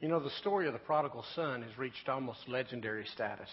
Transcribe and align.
You 0.00 0.08
know, 0.08 0.20
the 0.20 0.30
story 0.40 0.68
of 0.68 0.72
the 0.72 0.78
prodigal 0.78 1.24
son 1.34 1.62
has 1.62 1.76
reached 1.76 2.08
almost 2.08 2.38
legendary 2.46 3.04
status. 3.14 3.48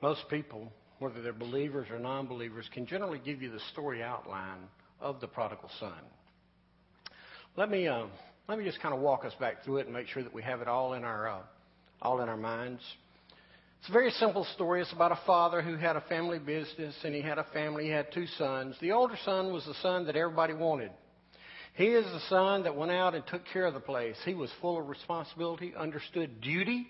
Most 0.00 0.22
people, 0.30 0.72
whether 0.98 1.20
they're 1.20 1.34
believers 1.34 1.88
or 1.90 1.98
non 1.98 2.26
believers, 2.26 2.66
can 2.72 2.86
generally 2.86 3.20
give 3.22 3.42
you 3.42 3.50
the 3.50 3.60
story 3.72 4.02
outline 4.02 4.68
of 4.98 5.20
the 5.20 5.26
prodigal 5.26 5.70
son. 5.78 5.92
Let 7.56 7.70
me, 7.70 7.86
uh, 7.86 8.06
let 8.48 8.58
me 8.58 8.64
just 8.64 8.80
kind 8.80 8.94
of 8.94 9.00
walk 9.00 9.26
us 9.26 9.34
back 9.38 9.62
through 9.62 9.78
it 9.78 9.86
and 9.86 9.94
make 9.94 10.06
sure 10.08 10.22
that 10.22 10.32
we 10.32 10.42
have 10.42 10.62
it 10.62 10.68
all 10.68 10.94
in 10.94 11.04
our, 11.04 11.28
uh, 11.28 11.42
all 12.00 12.22
in 12.22 12.30
our 12.30 12.36
minds. 12.38 12.80
It's 13.80 13.90
a 13.90 13.92
very 13.92 14.10
simple 14.12 14.46
story. 14.54 14.80
It's 14.80 14.92
about 14.92 15.12
a 15.12 15.20
father 15.26 15.60
who 15.60 15.76
had 15.76 15.96
a 15.96 16.02
family 16.02 16.38
business 16.38 16.94
and 17.04 17.14
he 17.14 17.20
had 17.20 17.38
a 17.38 17.44
family. 17.52 17.84
He 17.84 17.90
had 17.90 18.12
two 18.12 18.26
sons. 18.38 18.76
The 18.80 18.92
older 18.92 19.16
son 19.24 19.52
was 19.52 19.64
the 19.66 19.74
son 19.82 20.06
that 20.06 20.16
everybody 20.16 20.54
wanted. 20.54 20.92
He 21.74 21.86
is 21.86 22.04
the 22.04 22.20
son 22.28 22.64
that 22.64 22.76
went 22.76 22.90
out 22.90 23.14
and 23.14 23.26
took 23.26 23.42
care 23.52 23.66
of 23.66 23.74
the 23.74 23.80
place. 23.80 24.16
He 24.24 24.34
was 24.34 24.50
full 24.60 24.78
of 24.78 24.88
responsibility, 24.88 25.72
understood 25.76 26.40
duty. 26.40 26.86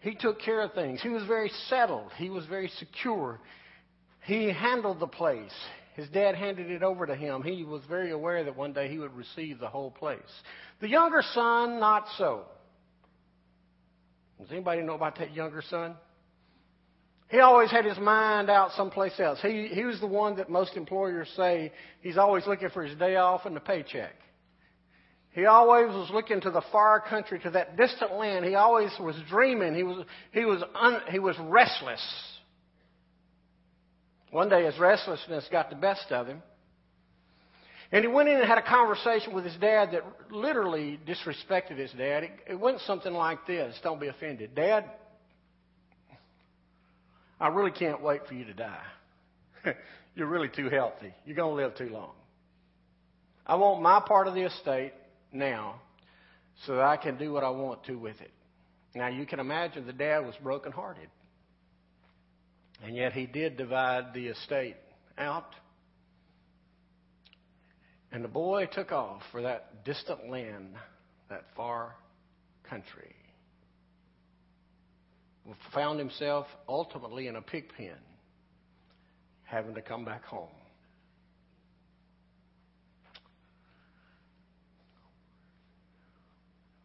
He 0.00 0.14
took 0.14 0.40
care 0.40 0.60
of 0.60 0.72
things. 0.74 1.02
He 1.02 1.08
was 1.08 1.24
very 1.24 1.50
settled. 1.68 2.12
He 2.16 2.30
was 2.30 2.46
very 2.46 2.68
secure. 2.78 3.40
He 4.24 4.52
handled 4.52 5.00
the 5.00 5.06
place. 5.06 5.52
His 5.94 6.08
dad 6.10 6.36
handed 6.36 6.70
it 6.70 6.84
over 6.84 7.06
to 7.06 7.16
him. 7.16 7.42
He 7.42 7.64
was 7.64 7.82
very 7.88 8.12
aware 8.12 8.44
that 8.44 8.56
one 8.56 8.72
day 8.72 8.88
he 8.88 8.98
would 8.98 9.14
receive 9.16 9.58
the 9.58 9.68
whole 9.68 9.90
place. 9.90 10.20
The 10.80 10.88
younger 10.88 11.22
son, 11.34 11.80
not 11.80 12.06
so. 12.16 12.44
Does 14.38 14.52
anybody 14.52 14.82
know 14.82 14.94
about 14.94 15.18
that 15.18 15.34
younger 15.34 15.62
son? 15.68 15.96
He 17.28 17.40
always 17.40 17.70
had 17.70 17.84
his 17.84 17.98
mind 17.98 18.48
out 18.48 18.72
someplace 18.72 19.20
else. 19.20 19.38
He, 19.42 19.68
he 19.70 19.84
was 19.84 20.00
the 20.00 20.06
one 20.06 20.36
that 20.36 20.48
most 20.48 20.76
employers 20.76 21.28
say 21.36 21.72
he's 22.00 22.16
always 22.16 22.46
looking 22.46 22.70
for 22.70 22.82
his 22.82 22.98
day 22.98 23.16
off 23.16 23.44
and 23.44 23.54
the 23.54 23.60
paycheck. 23.60 24.14
He 25.32 25.44
always 25.44 25.88
was 25.88 26.10
looking 26.10 26.40
to 26.40 26.50
the 26.50 26.62
far 26.72 27.00
country, 27.00 27.38
to 27.40 27.50
that 27.50 27.76
distant 27.76 28.14
land. 28.14 28.46
He 28.46 28.54
always 28.54 28.90
was 28.98 29.14
dreaming. 29.28 29.74
He 29.74 29.82
was, 29.82 30.04
he 30.32 30.44
was, 30.46 30.62
un, 30.74 31.00
he 31.10 31.18
was 31.18 31.36
restless. 31.38 32.02
One 34.30 34.48
day 34.48 34.64
his 34.64 34.78
restlessness 34.78 35.46
got 35.52 35.68
the 35.68 35.76
best 35.76 36.10
of 36.10 36.26
him. 36.26 36.42
And 37.92 38.04
he 38.04 38.08
went 38.08 38.28
in 38.28 38.36
and 38.36 38.46
had 38.46 38.58
a 38.58 38.62
conversation 38.62 39.34
with 39.34 39.44
his 39.44 39.56
dad 39.56 39.90
that 39.92 40.02
literally 40.30 40.98
disrespected 41.06 41.78
his 41.78 41.90
dad. 41.92 42.24
It, 42.24 42.30
it 42.50 42.60
went 42.60 42.80
something 42.80 43.12
like 43.12 43.46
this. 43.46 43.78
Don't 43.82 44.00
be 44.00 44.08
offended. 44.08 44.54
Dad, 44.54 44.84
I 47.40 47.48
really 47.48 47.70
can't 47.70 48.02
wait 48.02 48.26
for 48.26 48.34
you 48.34 48.44
to 48.44 48.54
die. 48.54 48.82
You're 50.14 50.26
really 50.26 50.48
too 50.48 50.68
healthy. 50.68 51.14
You're 51.24 51.36
going 51.36 51.56
to 51.56 51.62
live 51.62 51.76
too 51.76 51.90
long. 51.90 52.12
I 53.46 53.54
want 53.54 53.80
my 53.80 54.00
part 54.00 54.26
of 54.26 54.34
the 54.34 54.42
estate 54.42 54.92
now 55.32 55.80
so 56.66 56.74
that 56.76 56.84
I 56.84 56.96
can 56.96 57.16
do 57.16 57.32
what 57.32 57.44
I 57.44 57.50
want 57.50 57.84
to 57.84 57.94
with 57.94 58.20
it. 58.20 58.32
Now, 58.94 59.08
you 59.08 59.26
can 59.26 59.38
imagine 59.38 59.86
the 59.86 59.92
dad 59.92 60.26
was 60.26 60.34
brokenhearted. 60.42 61.08
And 62.82 62.96
yet 62.96 63.12
he 63.12 63.26
did 63.26 63.56
divide 63.56 64.12
the 64.14 64.28
estate 64.28 64.76
out. 65.16 65.54
And 68.10 68.24
the 68.24 68.28
boy 68.28 68.66
took 68.66 68.90
off 68.90 69.22
for 69.30 69.42
that 69.42 69.84
distant 69.84 70.28
land, 70.30 70.74
that 71.28 71.44
far 71.54 71.94
country 72.68 73.14
found 75.74 75.98
himself 75.98 76.46
ultimately 76.68 77.26
in 77.26 77.36
a 77.36 77.42
pig 77.42 77.72
pen, 77.76 77.96
having 79.44 79.74
to 79.74 79.82
come 79.82 80.04
back 80.04 80.24
home. 80.24 80.48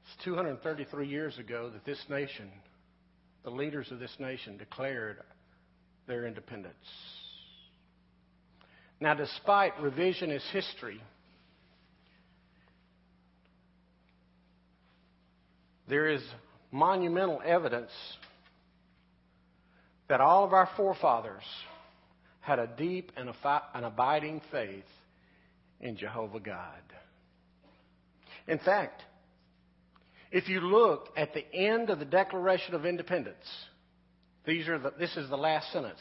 It's 0.05 0.23
233 0.23 1.07
years 1.07 1.37
ago 1.37 1.69
that 1.69 1.85
this 1.85 2.03
nation, 2.09 2.49
the 3.43 3.49
leaders 3.49 3.91
of 3.91 3.99
this 3.99 4.15
nation, 4.19 4.57
declared 4.57 5.17
their 6.07 6.25
independence. 6.25 6.75
Now, 8.99 9.13
despite 9.13 9.75
revisionist 9.77 10.49
history, 10.51 11.01
there 15.89 16.09
is 16.09 16.21
monumental 16.71 17.41
evidence 17.45 17.91
that 20.09 20.21
all 20.21 20.43
of 20.43 20.53
our 20.53 20.69
forefathers 20.75 21.43
had 22.41 22.59
a 22.59 22.67
deep 22.67 23.11
and 23.15 23.29
an 23.29 23.83
abiding 23.83 24.41
faith 24.51 24.83
in 25.79 25.97
Jehovah 25.97 26.39
God. 26.39 26.81
In 28.47 28.59
fact, 28.59 29.01
if 30.31 30.49
you 30.49 30.59
look 30.59 31.09
at 31.15 31.33
the 31.33 31.45
end 31.53 31.89
of 31.89 31.99
the 31.99 32.05
Declaration 32.05 32.73
of 32.73 32.85
Independence, 32.85 33.45
these 34.45 34.67
are 34.67 34.79
the, 34.79 34.93
this 34.99 35.15
is 35.15 35.29
the 35.29 35.37
last 35.37 35.71
sentence. 35.71 35.99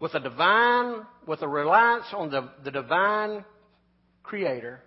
With 0.00 0.14
a 0.14 0.20
divine, 0.20 1.02
with 1.26 1.40
a 1.42 1.48
reliance 1.48 2.06
on 2.12 2.30
the, 2.30 2.50
the 2.62 2.70
divine 2.70 3.44
Creator, 4.22 4.80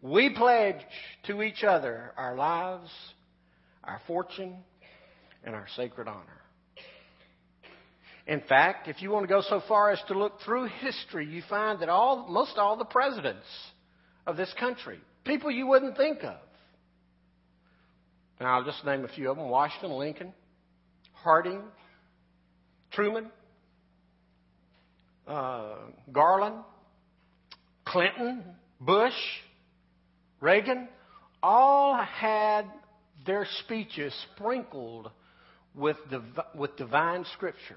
we 0.00 0.30
pledge 0.30 0.80
to 1.26 1.42
each 1.42 1.64
other 1.64 2.12
our 2.16 2.36
lives, 2.36 2.90
our 3.82 4.00
fortune, 4.06 4.54
and 5.44 5.54
our 5.54 5.66
sacred 5.76 6.08
honor. 6.08 6.40
In 8.26 8.40
fact, 8.48 8.88
if 8.88 9.02
you 9.02 9.10
want 9.10 9.22
to 9.24 9.28
go 9.28 9.40
so 9.40 9.62
far 9.68 9.92
as 9.92 10.00
to 10.08 10.18
look 10.18 10.40
through 10.44 10.66
history, 10.80 11.26
you 11.26 11.42
find 11.48 11.80
that 11.80 11.88
all, 11.88 12.26
most 12.28 12.58
all 12.58 12.76
the 12.76 12.84
presidents 12.84 13.46
of 14.26 14.36
this 14.36 14.52
country, 14.58 14.98
people 15.24 15.50
you 15.50 15.66
wouldn't 15.66 15.96
think 15.96 16.24
of. 16.24 16.38
Now, 18.40 18.58
I'll 18.58 18.64
just 18.64 18.84
name 18.84 19.04
a 19.04 19.08
few 19.08 19.30
of 19.30 19.36
them 19.36 19.48
Washington, 19.48 19.92
Lincoln, 19.92 20.32
Harding, 21.12 21.62
Truman, 22.90 23.30
uh, 25.26 25.76
Garland, 26.12 26.56
Clinton, 27.84 28.42
Bush, 28.80 29.14
Reagan, 30.40 30.88
all 31.42 31.96
had 31.96 32.64
their 33.24 33.46
speeches 33.64 34.12
sprinkled 34.34 35.10
with, 35.74 35.96
div- 36.10 36.22
with 36.54 36.76
divine 36.76 37.24
scripture. 37.32 37.76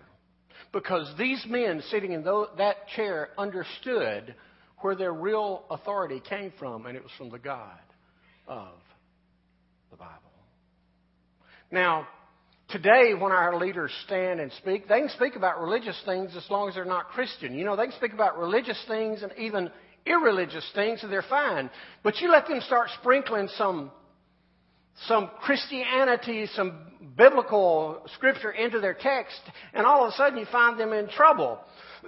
Because 0.71 1.11
these 1.17 1.43
men 1.47 1.81
sitting 1.89 2.11
in 2.11 2.23
that 2.23 2.87
chair 2.95 3.29
understood 3.37 4.35
where 4.79 4.95
their 4.95 5.13
real 5.13 5.63
authority 5.69 6.21
came 6.27 6.53
from, 6.57 6.85
and 6.85 6.95
it 6.95 7.03
was 7.03 7.11
from 7.17 7.29
the 7.29 7.39
God 7.39 7.79
of 8.47 8.73
the 9.91 9.97
Bible. 9.97 10.13
Now, 11.71 12.07
today 12.69 13.13
when 13.13 13.31
our 13.31 13.57
leaders 13.57 13.91
stand 14.05 14.39
and 14.39 14.51
speak, 14.53 14.87
they 14.87 14.99
can 14.99 15.09
speak 15.09 15.35
about 15.35 15.61
religious 15.61 15.99
things 16.05 16.35
as 16.35 16.45
long 16.49 16.69
as 16.69 16.75
they're 16.75 16.85
not 16.85 17.09
Christian. 17.09 17.53
You 17.53 17.65
know, 17.65 17.75
they 17.75 17.83
can 17.83 17.95
speak 17.95 18.13
about 18.13 18.37
religious 18.37 18.81
things 18.87 19.21
and 19.21 19.31
even 19.37 19.69
irreligious 20.05 20.67
things 20.73 21.03
and 21.03 21.11
they're 21.11 21.21
fine. 21.23 21.69
But 22.03 22.19
you 22.21 22.31
let 22.31 22.47
them 22.47 22.61
start 22.61 22.89
sprinkling 22.99 23.49
some 23.57 23.91
some 25.07 25.29
Christianity, 25.41 26.47
some 26.55 26.73
biblical 27.17 28.01
scripture 28.15 28.51
into 28.51 28.79
their 28.79 28.93
text, 28.93 29.39
and 29.73 29.85
all 29.85 30.05
of 30.05 30.13
a 30.13 30.15
sudden 30.15 30.37
you 30.37 30.45
find 30.51 30.79
them 30.79 30.93
in 30.93 31.07
trouble. 31.09 31.59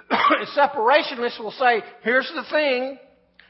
Separationists 0.57 1.40
will 1.40 1.52
say, 1.52 1.81
here's 2.03 2.31
the 2.35 2.44
thing, 2.52 2.97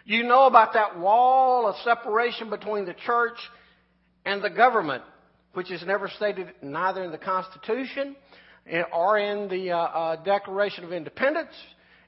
you 0.05 0.23
know 0.23 0.47
about 0.47 0.73
that 0.73 0.99
wall 0.99 1.67
of 1.67 1.75
separation 1.83 2.49
between 2.49 2.85
the 2.85 2.95
church 3.05 3.37
and 4.25 4.43
the 4.43 4.49
government, 4.49 5.03
which 5.53 5.71
is 5.71 5.83
never 5.85 6.09
stated 6.09 6.47
neither 6.61 7.03
in 7.03 7.11
the 7.11 7.17
Constitution 7.17 8.15
or 8.93 9.17
in 9.17 9.47
the 9.47 9.71
uh, 9.71 9.77
uh, 9.77 10.23
Declaration 10.23 10.83
of 10.83 10.93
Independence. 10.93 11.53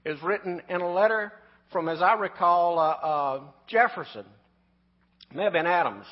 Is 0.05 0.21
written 0.21 0.61
in 0.67 0.81
a 0.81 0.91
letter 0.91 1.31
from, 1.71 1.87
as 1.87 2.01
I 2.01 2.15
recall, 2.15 2.77
uh, 2.77 2.83
uh 2.83 3.41
Jefferson. 3.67 4.25
May 5.33 5.45
have 5.45 5.53
been 5.53 5.65
Adams 5.65 6.05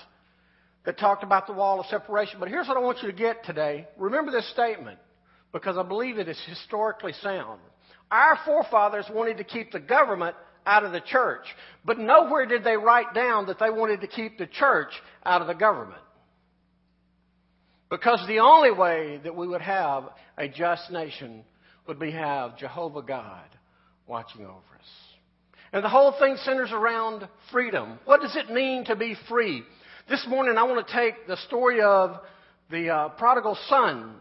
that 0.86 0.98
talked 0.98 1.24
about 1.24 1.48
the 1.48 1.54
wall 1.54 1.80
of 1.80 1.86
separation. 1.88 2.40
But 2.40 2.50
here's 2.50 2.68
what 2.68 2.78
I 2.78 2.80
want 2.80 3.02
you 3.02 3.12
to 3.12 3.18
get 3.18 3.44
today. 3.46 3.88
Remember 3.98 4.32
this 4.32 4.50
statement 4.52 5.00
because 5.52 5.78
I 5.78 5.84
believe 5.84 6.18
it 6.18 6.28
is 6.28 6.42
historically 6.48 7.14
sound. 7.22 7.60
Our 8.10 8.40
forefathers 8.46 9.06
wanted 9.12 9.38
to 9.38 9.44
keep 9.44 9.72
the 9.72 9.80
government 9.80 10.36
out 10.66 10.84
of 10.84 10.92
the 10.92 11.02
church, 11.02 11.46
but 11.84 11.98
nowhere 11.98 12.46
did 12.46 12.64
they 12.64 12.78
write 12.78 13.14
down 13.14 13.48
that 13.48 13.60
they 13.60 13.70
wanted 13.70 14.02
to 14.02 14.08
keep 14.08 14.38
the 14.38 14.48
church 14.48 14.92
out 15.26 15.42
of 15.42 15.48
the 15.48 15.54
government. 15.54 16.02
Because 17.90 18.24
the 18.28 18.40
only 18.40 18.72
way 18.72 19.20
that 19.24 19.36
we 19.36 19.48
would 19.48 19.62
have 19.62 20.10
a 20.38 20.48
just 20.48 20.92
nation 20.92 21.44
would 21.88 22.00
be 22.00 22.12
have 22.12 22.58
Jehovah 22.58 23.02
God 23.02 23.50
watching 24.08 24.46
over 24.46 24.56
us. 24.56 24.88
And 25.74 25.84
the 25.84 25.90
whole 25.90 26.14
thing 26.20 26.38
centers 26.44 26.72
around 26.72 27.28
freedom. 27.52 28.00
What 28.06 28.22
does 28.22 28.36
it 28.36 28.52
mean 28.52 28.86
to 28.86 28.96
be 28.96 29.16
free? 29.28 29.64
This 30.10 30.26
morning, 30.28 30.58
I 30.58 30.64
want 30.64 30.86
to 30.86 30.94
take 30.94 31.28
the 31.28 31.38
story 31.38 31.82
of 31.82 32.18
the 32.72 32.90
uh, 32.90 33.10
prodigal 33.10 33.58
son 33.68 34.16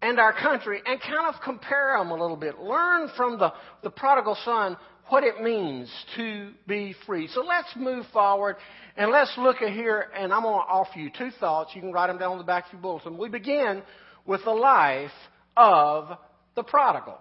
and 0.00 0.18
our 0.18 0.32
country 0.32 0.80
and 0.84 1.00
kind 1.00 1.32
of 1.32 1.40
compare 1.44 1.96
them 1.98 2.10
a 2.10 2.14
little 2.14 2.36
bit. 2.36 2.58
Learn 2.58 3.10
from 3.16 3.38
the, 3.38 3.52
the 3.82 3.90
prodigal 3.90 4.36
son 4.44 4.76
what 5.08 5.24
it 5.24 5.42
means 5.42 5.92
to 6.16 6.52
be 6.66 6.94
free. 7.06 7.28
So 7.28 7.42
let's 7.42 7.68
move 7.76 8.06
forward 8.12 8.56
and 8.96 9.10
let's 9.10 9.32
look 9.36 9.62
at 9.62 9.72
here, 9.72 10.06
and 10.16 10.32
I'm 10.32 10.42
going 10.42 10.54
to 10.54 10.72
offer 10.72 10.98
you 10.98 11.10
two 11.16 11.30
thoughts. 11.38 11.72
You 11.74 11.82
can 11.82 11.92
write 11.92 12.08
them 12.08 12.18
down 12.18 12.32
on 12.32 12.38
the 12.38 12.44
back 12.44 12.66
of 12.66 12.72
your 12.72 12.82
bulletin. 12.82 13.18
We 13.18 13.28
begin 13.28 13.82
with 14.26 14.42
the 14.44 14.52
life 14.52 15.10
of 15.56 16.16
the 16.56 16.62
prodigal. 16.62 17.18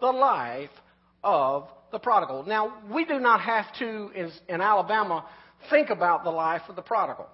The 0.00 0.10
life 0.10 0.70
of 1.22 1.68
the 1.92 1.98
prodigal. 1.98 2.44
Now, 2.44 2.74
we 2.92 3.04
do 3.04 3.18
not 3.18 3.40
have 3.40 3.66
to, 3.78 4.10
in, 4.14 4.32
in 4.48 4.60
Alabama, 4.60 5.24
think 5.70 5.90
about 5.90 6.24
the 6.24 6.30
life 6.30 6.62
of 6.68 6.76
the 6.76 6.82
prodigal. 6.82 7.26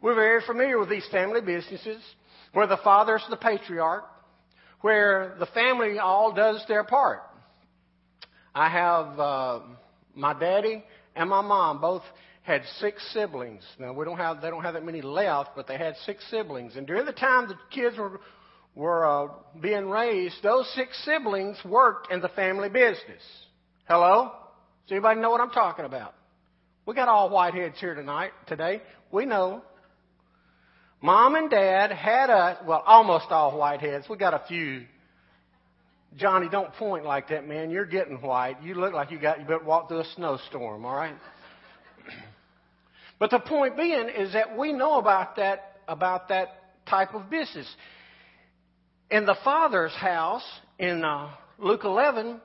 We're 0.00 0.14
very 0.14 0.40
familiar 0.46 0.78
with 0.78 0.88
these 0.88 1.06
family 1.10 1.40
businesses 1.40 2.02
where 2.52 2.66
the 2.66 2.78
father's 2.78 3.24
the 3.28 3.36
patriarch, 3.36 4.04
where 4.80 5.36
the 5.38 5.46
family 5.46 5.98
all 5.98 6.32
does 6.32 6.64
their 6.68 6.84
part. 6.84 7.22
I 8.54 8.68
have 8.68 9.18
uh, 9.18 9.60
my 10.14 10.38
daddy 10.38 10.82
and 11.14 11.28
my 11.28 11.42
mom 11.42 11.80
both 11.80 12.02
had 12.42 12.62
six 12.78 13.02
siblings. 13.12 13.62
Now 13.78 13.92
we 13.92 14.04
don't 14.04 14.16
have 14.16 14.40
they 14.40 14.50
don't 14.50 14.62
have 14.62 14.74
that 14.74 14.84
many 14.84 15.02
left, 15.02 15.50
but 15.54 15.68
they 15.68 15.76
had 15.76 15.96
six 16.06 16.24
siblings. 16.30 16.76
And 16.76 16.86
during 16.86 17.04
the 17.04 17.12
time 17.12 17.48
the 17.48 17.56
kids 17.70 17.96
were 17.98 18.20
were 18.74 19.06
uh, 19.06 19.32
being 19.60 19.88
raised, 19.88 20.36
those 20.42 20.68
six 20.74 20.98
siblings 21.04 21.58
worked 21.64 22.10
in 22.10 22.20
the 22.20 22.28
family 22.30 22.68
business. 22.68 23.22
Hello? 23.86 24.32
Does 24.86 24.92
anybody 24.92 25.20
know 25.20 25.30
what 25.30 25.40
I'm 25.40 25.50
talking 25.50 25.84
about? 25.84 26.14
We 26.90 26.96
got 26.96 27.06
all 27.06 27.30
whiteheads 27.30 27.76
here 27.76 27.94
tonight, 27.94 28.32
today. 28.48 28.82
We 29.12 29.24
know. 29.24 29.62
Mom 31.00 31.36
and 31.36 31.48
Dad 31.48 31.92
had 31.92 32.30
us, 32.30 32.58
well, 32.66 32.82
almost 32.84 33.26
all 33.30 33.52
whiteheads. 33.52 34.10
We 34.10 34.16
got 34.16 34.34
a 34.34 34.42
few. 34.48 34.86
Johnny, 36.16 36.48
don't 36.48 36.72
point 36.72 37.04
like 37.04 37.28
that, 37.28 37.46
man. 37.46 37.70
You're 37.70 37.86
getting 37.86 38.20
white. 38.20 38.60
You 38.60 38.74
look 38.74 38.92
like 38.92 39.12
you 39.12 39.20
got, 39.20 39.38
you 39.38 39.44
better 39.44 39.62
walk 39.62 39.86
through 39.86 40.00
a 40.00 40.04
snowstorm, 40.16 40.84
alright? 40.84 41.14
but 43.20 43.30
the 43.30 43.38
point 43.38 43.76
being 43.76 44.08
is 44.08 44.32
that 44.32 44.58
we 44.58 44.72
know 44.72 44.98
about 44.98 45.36
that, 45.36 45.76
about 45.86 46.26
that 46.30 46.48
type 46.88 47.14
of 47.14 47.30
business. 47.30 47.72
In 49.12 49.26
the 49.26 49.36
father's 49.44 49.94
house, 49.94 50.42
in 50.76 51.04
uh, 51.04 51.30
Luke 51.56 51.84
11, 51.84 52.40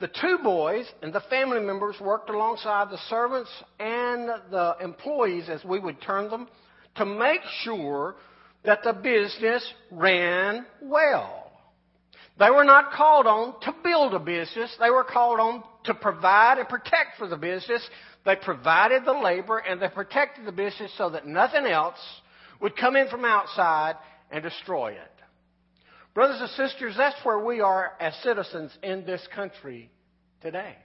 the 0.00 0.08
two 0.08 0.38
boys 0.42 0.86
and 1.02 1.12
the 1.12 1.22
family 1.30 1.60
members 1.60 1.96
worked 2.00 2.28
alongside 2.28 2.90
the 2.90 2.98
servants 3.08 3.50
and 3.78 4.28
the 4.50 4.76
employees, 4.80 5.48
as 5.48 5.64
we 5.64 5.78
would 5.78 6.00
term 6.02 6.30
them, 6.30 6.48
to 6.96 7.04
make 7.04 7.40
sure 7.62 8.16
that 8.64 8.82
the 8.82 8.92
business 8.92 9.64
ran 9.90 10.66
well. 10.82 11.52
They 12.38 12.50
were 12.50 12.64
not 12.64 12.92
called 12.92 13.26
on 13.26 13.60
to 13.60 13.74
build 13.84 14.14
a 14.14 14.18
business. 14.18 14.74
They 14.80 14.90
were 14.90 15.04
called 15.04 15.38
on 15.38 15.62
to 15.84 15.94
provide 15.94 16.58
and 16.58 16.68
protect 16.68 17.18
for 17.18 17.28
the 17.28 17.36
business. 17.36 17.88
They 18.24 18.34
provided 18.36 19.04
the 19.04 19.12
labor 19.12 19.58
and 19.58 19.80
they 19.80 19.88
protected 19.88 20.44
the 20.44 20.52
business 20.52 20.90
so 20.98 21.10
that 21.10 21.26
nothing 21.26 21.66
else 21.66 21.98
would 22.60 22.76
come 22.76 22.96
in 22.96 23.08
from 23.08 23.24
outside 23.24 23.94
and 24.32 24.42
destroy 24.42 24.92
it. 24.92 25.13
Brothers 26.14 26.40
and 26.40 26.50
sisters, 26.50 26.94
that's 26.96 27.16
where 27.24 27.40
we 27.40 27.60
are 27.60 27.92
as 27.98 28.14
citizens 28.22 28.70
in 28.82 29.04
this 29.04 29.26
country 29.34 29.90
today. 30.40 30.76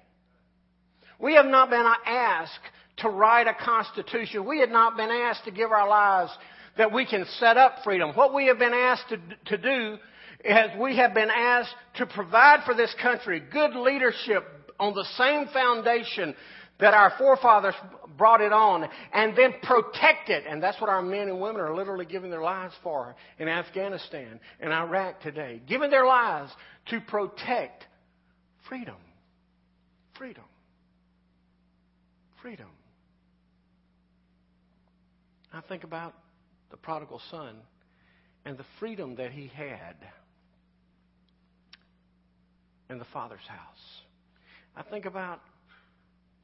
We 1.20 1.36
have 1.36 1.46
not 1.46 1.70
been 1.70 1.86
asked 2.06 2.60
to 2.98 3.10
write 3.10 3.48
a 3.48 3.54
constitution. 3.54 4.46
We 4.46 4.62
have 4.62 4.70
not 4.70 4.98
been 4.98 5.12
asked 5.12 5.46
to 5.46 5.52
give 5.52 5.72
our 5.72 5.88
lives 5.88 6.32
that 6.78 6.92
we 6.92 7.06
can 7.06 7.26
set 7.40 7.58
up 7.58 7.84
freedom. 7.84 8.14
What 8.16 8.34
we 8.34 8.48
have 8.48 8.58
been 8.58 8.74
asked 8.74 9.10
to, 9.10 9.20
to 9.56 9.58
do 9.58 9.98
is 10.44 10.80
we 10.80 10.98
have 10.98 11.14
been 11.14 11.30
asked 11.30 11.76
to 11.98 12.08
provide 12.08 12.64
for 12.66 12.74
this 12.74 12.96
country 13.00 13.40
good 13.40 13.76
leadership 13.76 14.44
on 14.80 14.96
the 14.96 15.06
same 15.16 15.48
foundation 15.48 16.34
that 16.80 16.94
our 16.94 17.14
forefathers 17.18 17.76
brought 18.20 18.42
it 18.42 18.54
on 18.54 18.88
and 19.12 19.36
then 19.36 19.54
protect 19.64 20.30
it. 20.30 20.44
And 20.48 20.62
that's 20.62 20.80
what 20.80 20.92
our 20.92 21.02
men 21.02 21.30
and 21.30 21.42
women 21.42 21.60
are 21.62 21.74
literally 21.74 22.06
giving 22.06 22.30
their 22.30 22.44
lives 22.44 22.76
for 22.84 23.16
in 23.40 23.48
Afghanistan 23.48 24.40
and 24.60 24.72
Iraq 24.72 25.22
today. 25.22 25.60
Giving 25.68 25.90
their 25.90 26.06
lives 26.06 26.52
to 26.90 27.00
protect 27.00 27.86
freedom. 28.68 28.98
Freedom. 30.18 30.44
Freedom. 32.44 32.68
I 35.52 35.62
think 35.62 35.84
about 35.84 36.14
the 36.70 36.78
prodigal 36.78 37.22
son 37.32 37.56
and 38.46 38.58
the 38.58 38.66
freedom 38.80 39.16
that 39.16 39.32
he 39.32 39.48
had 39.48 39.96
in 42.90 43.00
the 43.00 43.06
father's 43.14 43.40
house. 43.48 43.60
I 44.76 44.84
think 44.84 45.06
about 45.06 45.42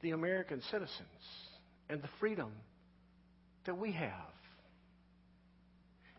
the 0.02 0.10
American 0.10 0.60
citizens 0.70 1.45
and 1.88 2.02
the 2.02 2.08
freedom 2.20 2.52
that 3.64 3.76
we 3.76 3.92
have. 3.92 4.10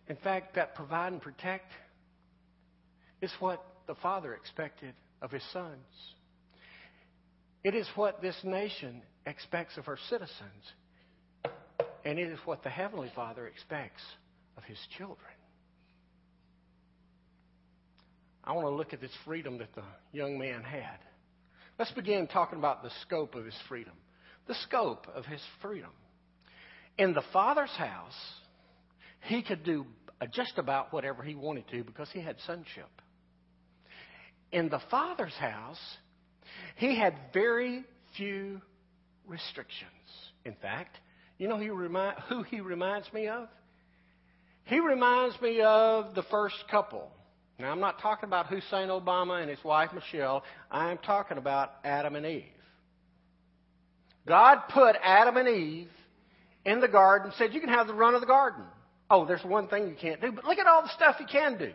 In 0.07 0.15
fact, 0.17 0.55
that 0.55 0.75
provide 0.75 1.13
and 1.13 1.21
protect 1.21 1.71
is 3.21 3.31
what 3.39 3.63
the 3.87 3.95
Father 3.95 4.33
expected 4.33 4.93
of 5.21 5.31
His 5.31 5.43
sons. 5.51 5.75
It 7.63 7.75
is 7.75 7.87
what 7.95 8.21
this 8.21 8.37
nation 8.43 9.01
expects 9.25 9.77
of 9.77 9.85
her 9.85 9.97
citizens. 10.09 10.31
And 12.05 12.17
it 12.17 12.29
is 12.29 12.39
what 12.45 12.63
the 12.63 12.69
Heavenly 12.69 13.11
Father 13.15 13.47
expects 13.47 14.01
of 14.55 14.63
His 14.63 14.77
children. 14.97 15.17
I 18.47 18.53
want 18.53 18.65
to 18.65 18.71
look 18.71 18.93
at 18.93 19.01
this 19.01 19.11
freedom 19.25 19.57
that 19.57 19.75
the 19.75 19.83
young 20.13 20.39
man 20.39 20.63
had. 20.63 20.99
Let's 21.77 21.91
begin 21.91 22.27
talking 22.27 22.57
about 22.57 22.81
the 22.81 22.89
scope 23.01 23.35
of 23.35 23.43
his 23.43 23.57
freedom. 23.67 23.93
The 24.47 24.55
scope 24.55 25.07
of 25.13 25.25
his 25.25 25.41
freedom. 25.61 25.91
In 26.97 27.13
the 27.13 27.23
Father's 27.33 27.75
house, 27.77 28.17
he 29.21 29.41
could 29.41 29.63
do 29.63 29.85
uh, 30.19 30.25
just 30.27 30.57
about 30.57 30.91
whatever 30.91 31.21
he 31.21 31.35
wanted 31.35 31.67
to 31.69 31.83
because 31.83 32.09
he 32.11 32.21
had 32.21 32.37
sonship. 32.45 32.89
In 34.51 34.69
the 34.69 34.81
Father's 34.89 35.35
house, 35.35 35.79
he 36.77 36.97
had 36.97 37.13
very 37.33 37.83
few 38.15 38.61
restrictions. 39.27 39.91
In 40.45 40.55
fact, 40.61 40.97
you 41.37 41.47
know 41.47 41.57
who 41.57 42.43
he 42.43 42.61
reminds 42.61 43.11
me 43.13 43.27
of? 43.27 43.49
He 44.63 44.79
reminds 44.79 45.39
me 45.41 45.61
of 45.61 46.15
the 46.15 46.23
first 46.23 46.55
couple 46.71 47.11
now, 47.59 47.71
I'm 47.71 47.79
not 47.79 47.99
talking 47.99 48.27
about 48.27 48.47
Hussein 48.47 48.89
Obama 48.89 49.41
and 49.41 49.49
his 49.49 49.63
wife 49.63 49.91
Michelle. 49.91 50.43
I 50.69 50.91
am 50.91 50.99
talking 50.99 51.39
about 51.39 51.71
Adam 51.83 52.15
and 52.15 52.25
Eve. 52.25 52.43
God 54.27 54.59
put 54.69 54.95
Adam 55.01 55.37
and 55.37 55.47
Eve 55.47 55.89
in 56.65 56.81
the 56.81 56.87
garden, 56.87 57.31
said, 57.37 57.53
You 57.53 57.61
can 57.61 57.69
have 57.69 57.87
the 57.87 57.93
run 57.93 58.13
of 58.13 58.21
the 58.21 58.27
garden. 58.27 58.63
Oh, 59.09 59.25
there's 59.25 59.43
one 59.43 59.67
thing 59.67 59.87
you 59.87 59.95
can't 59.99 60.19
do, 60.19 60.31
but 60.31 60.43
look 60.43 60.59
at 60.59 60.67
all 60.67 60.81
the 60.81 60.89
stuff 60.89 61.15
you 61.19 61.25
can 61.25 61.57
do. 61.57 61.71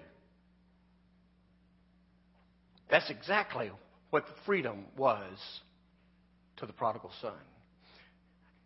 That's 2.91 3.09
exactly 3.09 3.71
what 4.11 4.27
the 4.27 4.35
freedom 4.45 4.85
was 4.99 5.39
to 6.59 6.67
the 6.67 6.75
prodigal 6.75 7.11
son. 7.23 7.33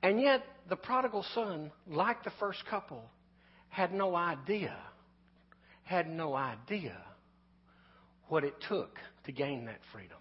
And 0.02 0.20
yet, 0.20 0.42
the 0.68 0.74
prodigal 0.74 1.24
son, 1.34 1.70
like 1.86 2.24
the 2.24 2.32
first 2.40 2.64
couple, 2.68 3.04
had 3.68 3.94
no 3.94 4.16
idea 4.16 4.76
had 5.86 6.10
no 6.10 6.34
idea 6.34 6.96
what 8.26 8.42
it 8.42 8.54
took 8.68 8.98
to 9.24 9.30
gain 9.30 9.66
that 9.66 9.78
freedom. 9.92 10.18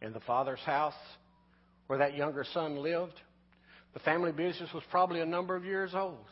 In 0.00 0.12
the 0.12 0.20
father's 0.20 0.60
house 0.60 0.94
where 1.92 1.98
that 1.98 2.16
younger 2.16 2.42
son 2.54 2.76
lived, 2.76 3.20
the 3.92 4.00
family 4.00 4.32
business 4.32 4.72
was 4.72 4.82
probably 4.90 5.20
a 5.20 5.26
number 5.26 5.54
of 5.54 5.62
years 5.62 5.94
old. 5.94 6.24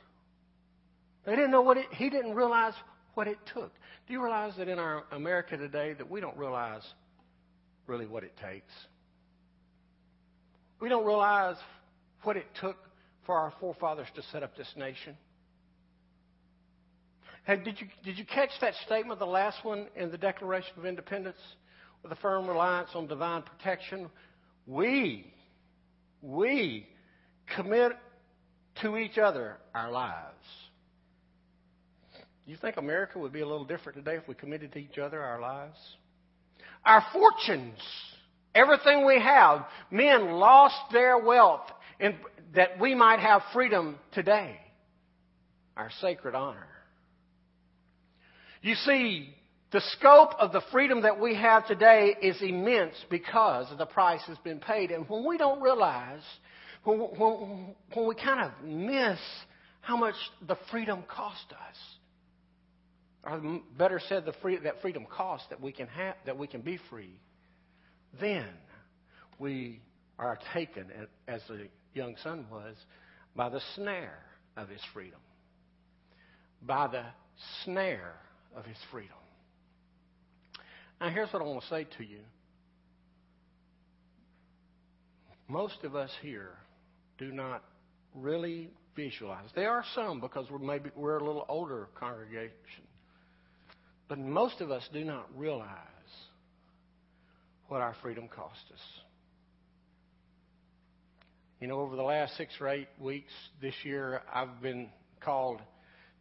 They 1.27 1.37
didn't 1.37 1.51
know 1.51 1.61
what 1.61 1.77
it, 1.77 1.85
he 1.93 2.09
didn't 2.09 2.35
realize 2.35 2.73
what 3.13 3.29
it 3.29 3.37
took. 3.53 3.71
Do 4.07 4.15
you 4.15 4.23
realize 4.23 4.55
that 4.57 4.69
in 4.69 4.79
our 4.79 5.05
America 5.13 5.59
today 5.59 5.93
that 5.93 6.11
we 6.11 6.19
don't 6.19 6.35
realize 6.39 6.81
really 7.87 8.07
what 8.07 8.25
it 8.25 8.33
takes? 8.43 8.73
We 10.81 10.89
don't 10.89 11.05
realize 11.05 11.57
what 12.23 12.39
it 12.39 12.47
took 12.59 12.79
for 13.27 13.37
our 13.37 13.53
forefathers 13.61 14.09
to 14.15 14.23
set 14.33 14.43
up 14.43 14.57
this 14.57 14.73
nation. 14.79 15.15
Hey, 17.45 17.57
did 17.63 17.79
you, 17.83 17.87
did 18.03 18.17
you 18.17 18.25
catch 18.25 18.53
that 18.63 18.73
statement, 18.87 19.21
the 19.21 19.27
last 19.27 19.63
one 19.63 19.89
in 19.95 20.11
the 20.11 20.17
Declaration 20.17 20.73
of 20.79 20.87
Independence, 20.87 21.37
with 22.03 22.13
a 22.13 22.17
firm 22.17 22.47
reliance 22.47 22.89
on 22.95 23.07
divine 23.07 23.43
protection? 23.43 24.09
We, 24.67 25.35
we 26.23 26.87
commit 27.55 27.93
to 28.83 28.97
each 28.97 29.19
other 29.19 29.59
our 29.75 29.91
lives. 29.91 30.27
You 32.47 32.57
think 32.57 32.77
America 32.77 33.19
would 33.19 33.33
be 33.33 33.41
a 33.41 33.47
little 33.47 33.65
different 33.65 33.99
today 33.99 34.17
if 34.17 34.27
we 34.27 34.35
committed 34.35 34.73
to 34.73 34.79
each 34.79 34.99
other 34.99 35.21
our 35.21 35.41
lives? 35.41 35.79
Our 36.85 37.05
fortunes, 37.13 37.79
everything 38.55 39.07
we 39.07 39.21
have, 39.21 39.67
men 39.91 40.33
lost 40.33 40.77
their 40.93 41.19
wealth 41.19 41.71
in, 42.01 42.17
that 42.55 42.81
we 42.81 42.95
might 42.95 43.21
have 43.21 43.43
freedom 43.53 43.97
today. 44.13 44.57
Our 45.77 45.91
sacred 46.01 46.35
honor. 46.35 46.67
You 48.63 48.75
see, 48.75 49.35
The 49.73 49.81
scope 49.93 50.33
of 50.41 50.51
the 50.51 50.63
freedom 50.73 51.03
that 51.03 51.21
we 51.21 51.37
have 51.37 51.67
today 51.67 52.17
is 52.21 52.37
immense 52.43 52.95
because 53.09 53.67
the 53.79 53.87
price 53.87 54.23
has 54.27 54.37
been 54.39 54.59
paid. 54.59 54.91
And 54.91 55.09
when 55.09 55.25
we 55.25 55.39
don't 55.39 55.61
realize, 55.61 56.23
when, 56.83 56.99
when, 56.99 57.75
when 57.95 58.09
we 58.09 58.17
kind 58.17 58.41
of 58.41 58.67
miss 58.67 59.21
how 59.81 59.97
much 59.97 60.17
the 60.47 60.57
freedom 60.73 61.05
cost 61.09 61.53
us, 61.53 61.77
or 63.23 63.61
better 63.79 64.01
said, 64.09 64.25
the 64.25 64.33
free, 64.43 64.59
that 64.59 64.83
freedom 64.83 65.07
cost 65.09 65.45
that 65.51 65.61
we 65.61 65.71
can 65.71 65.87
have, 65.89 66.17
that 66.27 66.37
we 66.37 66.49
can 66.49 66.63
be 66.63 66.79
free, 66.89 67.21
then 68.21 68.49
we 69.39 69.81
are 70.19 70.37
taken, 70.53 70.87
as 71.29 71.43
the 71.49 71.69
young 71.95 72.17
son 72.25 72.45
was, 72.51 72.75
by 73.37 73.49
the 73.49 73.61
snare 73.77 74.19
of 74.57 74.69
his 74.69 74.81
freedom. 74.93 75.21
By 76.63 76.89
the 76.89 77.05
snare 77.65 78.17
of 78.57 78.65
his 78.65 78.77
freedom. 78.91 79.17
Now, 81.01 81.09
here's 81.09 81.33
what 81.33 81.41
I 81.41 81.47
want 81.47 81.63
to 81.63 81.69
say 81.69 81.87
to 81.97 82.05
you. 82.05 82.21
Most 85.49 85.83
of 85.83 85.97
us 85.97 86.11
here 86.23 86.53
do 87.19 87.33
not 87.33 87.65
really 88.15 88.71
visualize. 88.95 89.49
There 89.55 89.71
are 89.71 89.85
some 89.95 90.21
because 90.21 90.47
we're 90.51 90.59
maybe 90.59 90.91
we're 90.95 91.19
a 91.19 91.25
little 91.25 91.47
older 91.49 91.89
congregation. 91.99 92.85
But 94.09 94.19
most 94.19 94.61
of 94.61 94.71
us 94.71 94.83
do 94.93 95.05
not 95.05 95.27
realize 95.37 95.69
what 97.69 97.81
our 97.81 97.95
freedom 98.03 98.29
cost 98.29 98.61
us. 98.73 98.81
You 101.61 101.69
know, 101.69 101.81
over 101.81 101.95
the 101.95 102.03
last 102.03 102.37
six 102.37 102.53
or 102.61 102.69
eight 102.69 102.89
weeks 102.99 103.33
this 103.61 103.75
year, 103.85 104.23
I've 104.33 104.61
been 104.61 104.89
called 105.21 105.61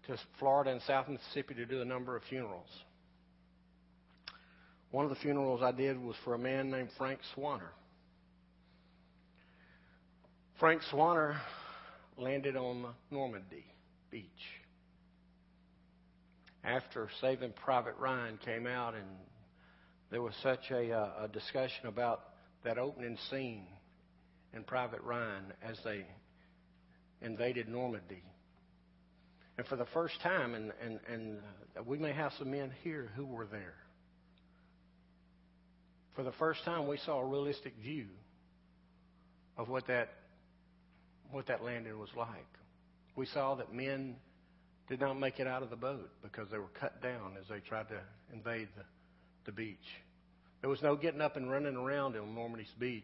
to 0.08 0.18
Florida 0.38 0.72
and 0.72 0.82
South 0.84 1.08
Mississippi 1.08 1.54
to 1.56 1.66
do 1.66 1.82
a 1.82 1.86
number 1.86 2.16
of 2.16 2.24
funerals. 2.30 2.70
One 4.92 5.06
of 5.06 5.12
the 5.12 5.18
funerals 5.18 5.62
I 5.62 5.72
did 5.72 6.02
was 6.02 6.16
for 6.24 6.34
a 6.34 6.40
man 6.40 6.72
named 6.72 6.90
Frank 6.98 7.20
Swanner. 7.36 7.70
Frank 10.60 10.82
Swanner 10.92 11.40
landed 12.18 12.56
on 12.56 12.86
Normandy 13.12 13.66
Beach. 14.10 14.26
After 16.64 17.08
Saving 17.22 17.54
Private 17.64 17.96
Ryan 18.00 18.40
came 18.44 18.66
out, 18.66 18.96
and 18.96 19.06
there 20.10 20.24
was 20.24 20.34
such 20.42 20.72
a, 20.72 20.92
uh, 20.92 21.26
a 21.26 21.28
discussion 21.28 21.86
about 21.86 22.22
that 22.64 22.78
opening 22.80 23.18
scene 23.30 23.68
in 24.54 24.64
Private 24.64 25.02
Ryan 25.02 25.54
as 25.62 25.78
they 25.86 26.06
invaded 27.22 27.70
Normandy. 27.70 28.24
And 29.58 29.68
for 29.68 29.76
the 29.76 29.86
first 29.94 30.20
time, 30.22 30.56
and, 30.56 30.74
and, 30.84 31.00
and 31.08 31.40
we 31.86 32.00
may 32.00 32.12
have 32.12 32.32
some 32.40 32.52
men 32.52 32.72
here 32.84 33.12
who 33.16 33.26
were 33.26 33.46
there. 33.46 33.76
For 36.16 36.24
the 36.24 36.32
first 36.34 36.64
time, 36.66 36.88
we 36.88 36.98
saw 36.98 37.20
a 37.20 37.26
realistic 37.26 37.74
view 37.82 38.08
of 39.58 39.70
what 39.70 39.88
that 39.88 40.10
what 41.32 41.48
that 41.48 41.64
landing 41.64 41.98
was 42.00 42.10
like. 42.18 42.48
We 43.16 43.28
saw 43.28 43.56
that 43.56 43.74
men 43.74 44.16
did 44.88 45.00
not 45.00 45.20
make 45.20 45.40
it 45.40 45.46
out 45.46 45.62
of 45.62 45.70
the 45.70 45.76
boat 45.76 46.10
because 46.24 46.50
they 46.50 46.58
were 46.58 46.72
cut 46.80 47.02
down 47.04 47.38
as 47.40 47.48
they 47.48 47.60
tried 47.60 47.88
to 47.90 48.00
invade 48.34 48.68
the, 48.76 48.84
the 49.46 49.52
beach. 49.52 49.78
There 50.62 50.70
was 50.70 50.82
no 50.82 50.96
getting 50.96 51.22
up 51.22 51.38
and 51.38 51.50
running 51.50 51.76
around 51.76 52.18
on 52.18 52.34
Normandy's 52.34 52.74
beach. 52.80 53.04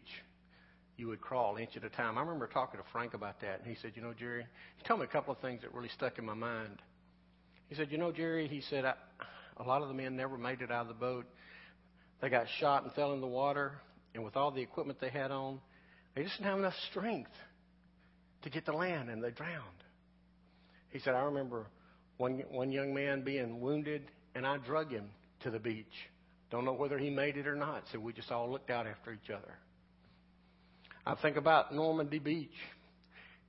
You 0.96 1.08
would 1.08 1.20
crawl 1.20 1.56
inch 1.56 1.76
at 1.76 1.84
a 1.84 1.90
time. 1.90 2.18
I 2.18 2.22
remember 2.22 2.48
talking 2.48 2.80
to 2.80 2.86
Frank 2.90 3.14
about 3.14 3.40
that, 3.42 3.60
and 3.60 3.68
he 3.68 3.76
said, 3.80 3.92
You 3.94 4.02
know, 4.02 4.14
Jerry, 4.18 4.46
he 4.76 4.84
told 4.88 5.00
me 5.00 5.04
a 5.04 5.08
couple 5.08 5.32
of 5.32 5.38
things 5.40 5.62
that 5.62 5.72
really 5.72 5.90
stuck 5.90 6.18
in 6.18 6.24
my 6.24 6.34
mind. 6.34 6.82
He 7.68 7.74
said, 7.74 7.88
You 7.90 7.98
know, 7.98 8.12
Jerry, 8.12 8.48
he 8.48 8.62
said, 8.62 8.84
a 8.84 9.62
lot 9.62 9.82
of 9.82 9.88
the 9.88 9.94
men 9.94 10.16
never 10.16 10.36
made 10.36 10.62
it 10.62 10.70
out 10.70 10.82
of 10.82 10.88
the 10.88 10.94
boat. 10.94 11.26
They 12.20 12.28
got 12.28 12.46
shot 12.60 12.84
and 12.84 12.92
fell 12.92 13.12
in 13.12 13.20
the 13.20 13.26
water, 13.26 13.72
and 14.14 14.24
with 14.24 14.36
all 14.36 14.50
the 14.50 14.62
equipment 14.62 15.00
they 15.00 15.10
had 15.10 15.30
on, 15.30 15.60
they 16.14 16.22
just 16.22 16.36
didn't 16.36 16.50
have 16.50 16.58
enough 16.58 16.74
strength 16.90 17.30
to 18.42 18.50
get 18.50 18.64
to 18.66 18.74
land, 18.74 19.10
and 19.10 19.22
they 19.22 19.30
drowned. 19.30 19.62
He 20.90 20.98
said, 21.00 21.14
I 21.14 21.22
remember 21.24 21.66
one, 22.16 22.42
one 22.50 22.72
young 22.72 22.94
man 22.94 23.22
being 23.22 23.60
wounded, 23.60 24.02
and 24.34 24.46
I 24.46 24.56
drug 24.58 24.90
him 24.90 25.10
to 25.42 25.50
the 25.50 25.58
beach. 25.58 25.86
Don't 26.50 26.64
know 26.64 26.72
whether 26.72 26.98
he 26.98 27.10
made 27.10 27.36
it 27.36 27.46
or 27.46 27.56
not, 27.56 27.82
so 27.92 27.98
we 27.98 28.12
just 28.12 28.30
all 28.30 28.50
looked 28.50 28.70
out 28.70 28.86
after 28.86 29.12
each 29.12 29.30
other. 29.30 29.54
I 31.04 31.14
think 31.16 31.36
about 31.36 31.74
Normandy 31.74 32.18
Beach 32.18 32.48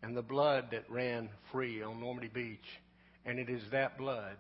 and 0.04 0.16
the 0.16 0.22
blood 0.22 0.68
that 0.72 0.90
ran 0.90 1.30
free 1.52 1.82
on 1.82 2.00
Normandy 2.00 2.30
Beach, 2.34 2.60
and 3.26 3.40
it 3.40 3.50
is 3.50 3.62
that 3.72 3.98
blood 3.98 4.38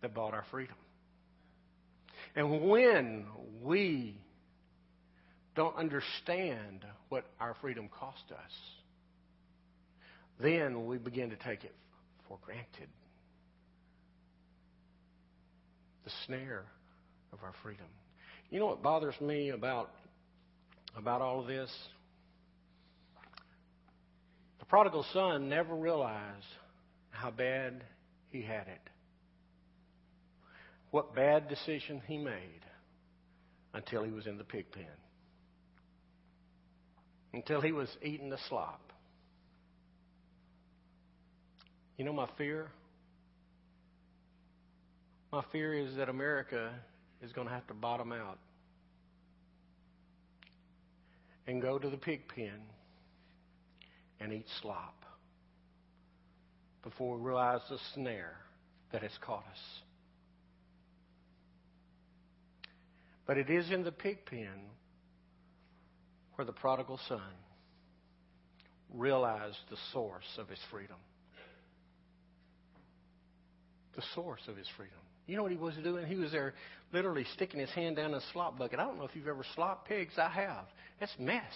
that 0.00 0.14
bought 0.14 0.34
our 0.34 0.44
freedom. 0.50 0.76
And 2.34 2.68
when 2.68 3.26
we 3.62 4.16
don't 5.54 5.76
understand 5.76 6.84
what 7.08 7.24
our 7.40 7.54
freedom 7.60 7.88
cost 7.98 8.24
us, 8.30 8.52
then 10.40 10.86
we 10.86 10.98
begin 10.98 11.30
to 11.30 11.36
take 11.36 11.64
it 11.64 11.74
for 12.26 12.38
granted. 12.44 12.88
The 16.04 16.10
snare 16.26 16.64
of 17.32 17.38
our 17.42 17.52
freedom. 17.62 17.86
You 18.50 18.60
know 18.60 18.66
what 18.66 18.82
bothers 18.82 19.14
me 19.20 19.50
about 19.50 19.90
about 20.96 21.22
all 21.22 21.40
of 21.40 21.46
this? 21.46 21.70
The 24.58 24.66
prodigal 24.66 25.04
son 25.12 25.48
never 25.48 25.74
realized 25.74 26.44
how 27.10 27.30
bad 27.30 27.84
he 28.30 28.42
had 28.42 28.66
it. 28.68 28.91
What 30.92 31.14
bad 31.14 31.48
decision 31.48 32.02
he 32.06 32.18
made 32.18 32.60
until 33.72 34.04
he 34.04 34.10
was 34.10 34.26
in 34.26 34.36
the 34.36 34.44
pig 34.44 34.70
pen. 34.70 34.84
Until 37.32 37.62
he 37.62 37.72
was 37.72 37.88
eating 38.02 38.28
the 38.28 38.38
slop. 38.50 38.92
You 41.96 42.04
know 42.04 42.12
my 42.12 42.28
fear? 42.36 42.68
My 45.32 45.42
fear 45.50 45.72
is 45.72 45.96
that 45.96 46.10
America 46.10 46.70
is 47.22 47.32
going 47.32 47.48
to 47.48 47.54
have 47.54 47.66
to 47.68 47.74
bottom 47.74 48.12
out 48.12 48.38
and 51.46 51.62
go 51.62 51.78
to 51.78 51.88
the 51.88 51.96
pig 51.96 52.28
pen 52.28 52.60
and 54.20 54.30
eat 54.30 54.46
slop 54.60 55.06
before 56.82 57.16
we 57.16 57.24
realize 57.24 57.62
the 57.70 57.78
snare 57.94 58.36
that 58.92 59.00
has 59.00 59.12
caught 59.24 59.44
us. 59.50 59.58
But 63.32 63.38
it 63.38 63.48
is 63.48 63.70
in 63.70 63.82
the 63.82 63.90
pig 63.90 64.26
pen 64.26 64.60
where 66.34 66.44
the 66.44 66.52
prodigal 66.52 67.00
son 67.08 67.32
realized 68.92 69.56
the 69.70 69.78
source 69.90 70.26
of 70.36 70.50
his 70.50 70.58
freedom 70.70 70.98
the 73.96 74.02
source 74.14 74.42
of 74.48 74.56
his 74.58 74.66
freedom. 74.76 74.98
You 75.26 75.36
know 75.36 75.44
what 75.44 75.52
he 75.52 75.56
was 75.56 75.74
doing? 75.82 76.04
He 76.06 76.16
was 76.16 76.30
there 76.30 76.52
literally 76.92 77.24
sticking 77.32 77.58
his 77.58 77.70
hand 77.70 77.96
down 77.96 78.10
in 78.10 78.16
a 78.16 78.20
slop 78.34 78.58
bucket. 78.58 78.78
I 78.78 78.84
don't 78.84 78.98
know 78.98 79.04
if 79.04 79.16
you've 79.16 79.26
ever 79.26 79.46
slopped 79.54 79.88
pigs. 79.88 80.12
I 80.18 80.28
have. 80.28 80.66
It's 81.00 81.14
mess. 81.18 81.54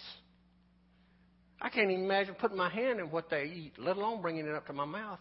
I 1.61 1.68
can't 1.68 1.90
even 1.90 2.06
imagine 2.06 2.37
putting 2.37 2.56
my 2.56 2.71
hand 2.71 3.00
in 3.00 3.11
what 3.11 3.28
they 3.28 3.45
eat, 3.45 3.73
let 3.76 3.99
alone 3.99 4.23
bringing 4.23 4.47
it 4.47 4.54
up 4.54 4.66
to 4.68 4.73
my 4.73 4.87
mouth. 4.87 5.21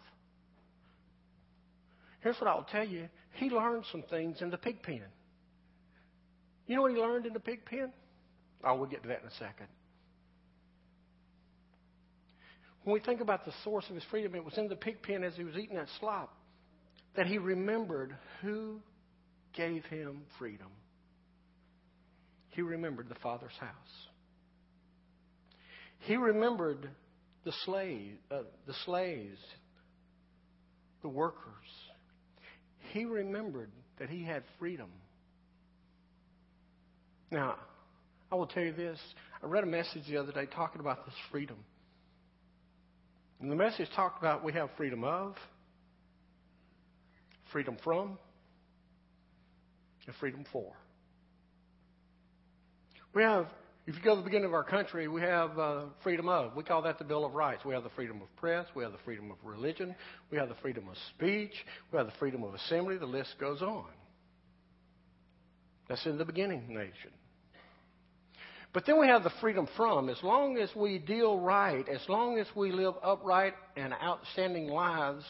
Here's 2.22 2.38
what 2.38 2.48
I'll 2.48 2.68
tell 2.72 2.88
you. 2.88 3.10
He 3.34 3.50
learned 3.50 3.84
some 3.92 4.04
things 4.10 4.42
in 4.42 4.52
the 4.52 4.58
pig 4.58 4.82
pen. 4.82 5.04
You 6.68 6.76
know 6.76 6.82
what 6.82 6.92
he 6.92 6.98
learned 6.98 7.26
in 7.26 7.34
the 7.34 7.40
pig 7.40 7.66
pen? 7.66 7.92
Oh, 8.64 8.76
we'll 8.76 8.90
get 8.90 9.04
to 9.04 9.10
that 9.10 9.22
in 9.22 9.28
a 9.28 9.32
second. 9.32 9.68
When 12.84 12.94
we 12.94 13.00
think 13.00 13.22
about 13.22 13.46
the 13.46 13.54
source 13.64 13.86
of 13.90 13.96
his 13.96 14.04
freedom, 14.12 14.36
it 14.36 14.44
was 14.46 14.58
in 14.58 14.68
the 14.68 14.76
pig 14.76 15.02
pen 15.02 15.24
as 15.24 15.36
he 15.36 15.44
was 15.44 15.56
eating 15.56 15.76
that 15.76 15.88
slop 16.00 16.34
that 17.16 17.28
he 17.28 17.38
remembered 17.38 18.16
who 18.42 18.80
gave 19.54 19.86
him 19.86 20.22
freedom. 20.38 20.68
He 22.50 22.62
remembered 22.62 23.10
the 23.10 23.16
Father's 23.16 23.56
house. 23.60 23.72
He 26.00 26.16
remembered 26.16 26.90
the 27.44 27.54
slave, 27.64 28.18
uh, 28.30 28.42
the 28.68 28.74
slaves, 28.86 29.40
the 31.02 31.10
workers. 31.10 31.42
He 32.92 33.06
remembered 33.06 33.72
that 34.00 34.10
he 34.10 34.24
had 34.24 34.44
freedom. 34.60 34.90
Now, 37.32 37.56
I 38.32 38.36
will 38.36 38.48
tell 38.48 38.64
you 38.64 38.74
this. 38.74 39.00
I 39.44 39.48
read 39.48 39.64
a 39.64 39.68
message 39.68 40.04
the 40.08 40.18
other 40.18 40.32
day 40.32 40.46
talking 40.46 40.82
about 40.82 41.06
this 41.06 41.16
freedom. 41.32 41.58
And 43.42 43.52
the 43.52 43.56
message 43.56 43.88
talked 43.96 44.20
about 44.20 44.44
we 44.44 44.54
have 44.54 44.70
freedom 44.78 45.04
of, 45.04 45.36
freedom 47.52 47.78
from, 47.84 48.18
and 50.08 50.16
freedom 50.20 50.46
for. 50.52 50.74
We 53.14 53.24
have, 53.24 53.48
if 53.88 53.96
you 53.96 54.02
go 54.02 54.16
to 54.16 54.22
the 54.22 54.26
beginning 54.26 54.48
of 54.48 54.54
our 54.54 54.64
country, 54.64 55.08
we 55.08 55.22
have 55.22 55.58
uh, 55.58 55.84
freedom 56.04 56.28
of. 56.28 56.56
We 56.56 56.64
call 56.64 56.82
that 56.84 56.98
the 56.98 57.06
Bill 57.06 57.26
of 57.26 57.34
Rights. 57.34 57.64
We 57.66 57.74
have 57.74 57.84
the 57.84 57.90
freedom 57.92 58.22
of 58.22 58.34
press. 58.36 58.68
We 58.76 58.84
have 58.84 58.92
the 58.92 59.00
freedom 59.06 59.32
of 59.32 59.38
religion. 59.44 59.96
We 60.32 60.38
have 60.38 60.50
the 60.50 60.56
freedom 60.62 60.88
of 60.90 60.96
speech. 61.16 61.54
We 61.92 61.98
have 61.98 62.08
the 62.08 62.14
freedom 62.20 62.44
of 62.44 62.54
assembly. 62.54 62.98
The 62.98 63.06
list 63.06 63.36
goes 63.40 63.62
on. 63.62 63.86
That's 65.88 66.06
in 66.06 66.18
the 66.18 66.26
beginning 66.26 66.68
nation. 66.68 67.12
But 68.74 68.86
then 68.86 69.00
we 69.00 69.08
have 69.08 69.24
the 69.24 69.32
freedom 69.40 69.68
from. 69.78 70.10
As 70.10 70.22
long 70.22 70.58
as 70.58 70.70
we 70.76 71.00
deal 71.00 71.40
right, 71.40 71.88
as 71.88 72.02
long 72.10 72.38
as 72.40 72.48
we 72.56 72.72
live 72.72 72.96
upright 73.04 73.54
and 73.78 73.94
outstanding 73.94 74.68
lives, 74.68 75.24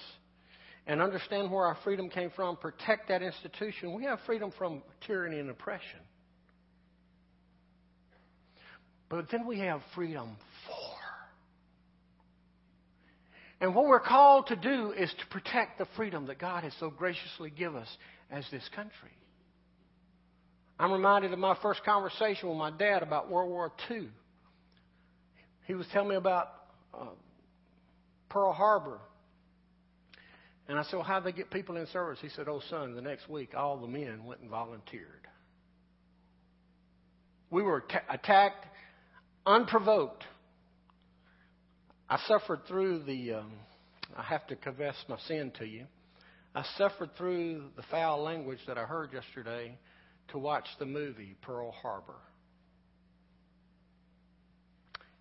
and 0.88 1.02
understand 1.02 1.52
where 1.52 1.66
our 1.66 1.78
freedom 1.84 2.10
came 2.10 2.32
from, 2.36 2.58
protect 2.58 3.08
that 3.10 3.22
institution, 3.22 3.94
we 3.94 4.04
have 4.04 4.20
freedom 4.26 4.52
from 4.58 4.84
tyranny 5.06 5.40
and 5.40 5.50
oppression. 5.50 6.00
But 9.10 9.30
then 9.32 9.46
we 9.46 9.60
have 9.60 9.82
freedom 9.94 10.38
for. 10.66 10.96
And 13.62 13.74
what 13.74 13.86
we're 13.86 14.00
called 14.00 14.48
to 14.48 14.56
do 14.56 14.92
is 14.92 15.10
to 15.10 15.26
protect 15.28 15.78
the 15.78 15.88
freedom 15.96 16.28
that 16.28 16.40
God 16.40 16.64
has 16.64 16.74
so 16.80 16.90
graciously 16.90 17.50
given 17.50 17.82
us 17.82 17.98
as 18.30 18.46
this 18.52 18.68
country. 18.76 19.12
I'm 20.80 20.92
reminded 20.92 21.32
of 21.32 21.40
my 21.40 21.56
first 21.62 21.84
conversation 21.84 22.50
with 22.50 22.58
my 22.58 22.72
dad 22.72 23.02
about 23.02 23.30
World 23.30 23.50
War 23.50 23.72
II. 23.90 24.10
He 25.66 25.74
was 25.74 25.88
telling 25.94 26.10
me 26.10 26.16
about 26.16 26.48
uh, 26.94 27.06
Pearl 28.30 28.52
Harbor. 28.52 29.00
And 30.68 30.78
I 30.78 30.84
said, 30.84 30.94
Well, 30.98 31.04
how'd 31.04 31.24
they 31.24 31.32
get 31.32 31.50
people 31.50 31.78
in 31.78 31.88
service? 31.88 32.20
He 32.22 32.30
said, 32.30 32.48
Oh, 32.48 32.62
son, 32.70 32.94
the 32.96 33.02
next 33.02 33.30
week 33.30 33.54
all 33.56 33.78
the 33.78 33.88
men 33.88 34.26
went 34.26 34.42
and 34.42 34.50
volunteered. 34.50 35.28
We 37.50 37.62
were 37.62 37.86
attacked 38.10 38.66
unprovoked. 39.46 40.24
I 42.10 42.20
suffered 42.28 42.62
through 42.68 43.04
the, 43.04 43.36
um, 43.36 43.52
I 44.16 44.24
have 44.24 44.46
to 44.48 44.56
confess 44.56 44.96
my 45.08 45.18
sin 45.28 45.52
to 45.60 45.66
you. 45.66 45.86
I 46.54 46.64
suffered 46.78 47.16
through 47.18 47.66
the 47.76 47.84
foul 47.92 48.24
language 48.24 48.60
that 48.68 48.78
I 48.78 48.84
heard 48.84 49.12
yesterday 49.14 49.78
to 50.30 50.38
watch 50.38 50.68
the 50.80 50.86
movie 50.86 51.36
Pearl 51.42 51.72
Harbor. 51.72 52.20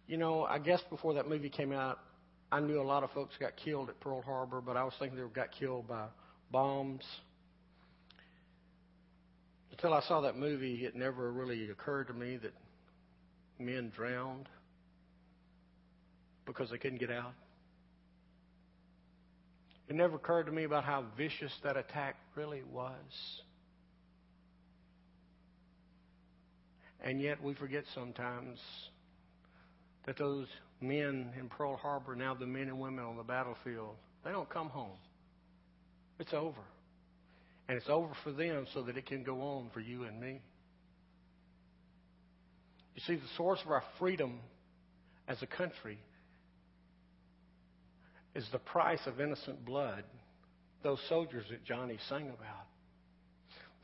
You 0.06 0.16
know, 0.16 0.44
I 0.44 0.58
guess 0.58 0.80
before 0.90 1.14
that 1.14 1.28
movie 1.28 1.48
came 1.48 1.72
out, 1.72 1.98
I 2.52 2.60
knew 2.60 2.80
a 2.80 2.82
lot 2.82 3.02
of 3.02 3.10
folks 3.12 3.34
got 3.40 3.56
killed 3.56 3.88
at 3.88 3.98
Pearl 4.00 4.22
Harbor, 4.22 4.60
but 4.60 4.76
I 4.76 4.84
was 4.84 4.92
thinking 4.98 5.18
they 5.18 5.24
got 5.34 5.50
killed 5.52 5.88
by 5.88 6.06
bombs. 6.50 7.02
Until 9.70 9.92
I 9.92 10.02
saw 10.02 10.20
that 10.20 10.36
movie, 10.36 10.84
it 10.84 10.94
never 10.94 11.32
really 11.32 11.70
occurred 11.70 12.08
to 12.08 12.14
me 12.14 12.36
that 12.36 12.52
men 13.58 13.90
drowned 13.96 14.48
because 16.46 16.70
they 16.70 16.78
couldn't 16.78 16.98
get 16.98 17.10
out. 17.10 17.32
It 19.88 19.96
never 19.96 20.16
occurred 20.16 20.44
to 20.44 20.52
me 20.52 20.64
about 20.64 20.84
how 20.84 21.04
vicious 21.16 21.52
that 21.62 21.76
attack 21.76 22.16
really 22.36 22.62
was. 22.72 22.92
And 27.04 27.20
yet 27.20 27.42
we 27.42 27.52
forget 27.54 27.84
sometimes 27.94 28.58
that 30.06 30.16
those 30.16 30.46
men 30.80 31.32
in 31.38 31.50
Pearl 31.50 31.76
Harbor, 31.76 32.16
now 32.16 32.34
the 32.34 32.46
men 32.46 32.62
and 32.62 32.80
women 32.80 33.04
on 33.04 33.16
the 33.18 33.22
battlefield, 33.22 33.96
they 34.24 34.30
don't 34.30 34.48
come 34.48 34.70
home. 34.70 34.96
It's 36.18 36.32
over. 36.32 36.62
And 37.68 37.76
it's 37.76 37.90
over 37.90 38.12
for 38.24 38.32
them 38.32 38.66
so 38.72 38.82
that 38.82 38.96
it 38.96 39.04
can 39.06 39.22
go 39.22 39.40
on 39.42 39.70
for 39.74 39.80
you 39.80 40.04
and 40.04 40.18
me. 40.18 40.40
You 42.94 43.02
see, 43.06 43.16
the 43.16 43.28
source 43.36 43.60
of 43.64 43.70
our 43.70 43.82
freedom 43.98 44.40
as 45.28 45.42
a 45.42 45.46
country 45.46 45.98
is 48.34 48.46
the 48.50 48.58
price 48.58 49.00
of 49.06 49.20
innocent 49.20 49.64
blood, 49.64 50.04
those 50.82 51.00
soldiers 51.08 51.44
that 51.50 51.64
Johnny 51.64 51.98
sang 52.08 52.28
about. 52.28 52.66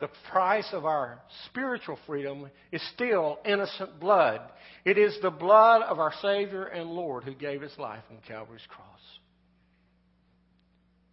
The 0.00 0.08
price 0.32 0.68
of 0.72 0.86
our 0.86 1.20
spiritual 1.46 1.98
freedom 2.06 2.50
is 2.72 2.82
still 2.94 3.38
innocent 3.44 4.00
blood. 4.00 4.40
It 4.86 4.96
is 4.96 5.16
the 5.20 5.30
blood 5.30 5.82
of 5.82 5.98
our 5.98 6.12
Savior 6.22 6.64
and 6.64 6.88
Lord 6.88 7.24
who 7.24 7.34
gave 7.34 7.60
his 7.60 7.76
life 7.78 8.02
on 8.10 8.16
Calvary's 8.26 8.66
cross. 8.68 8.86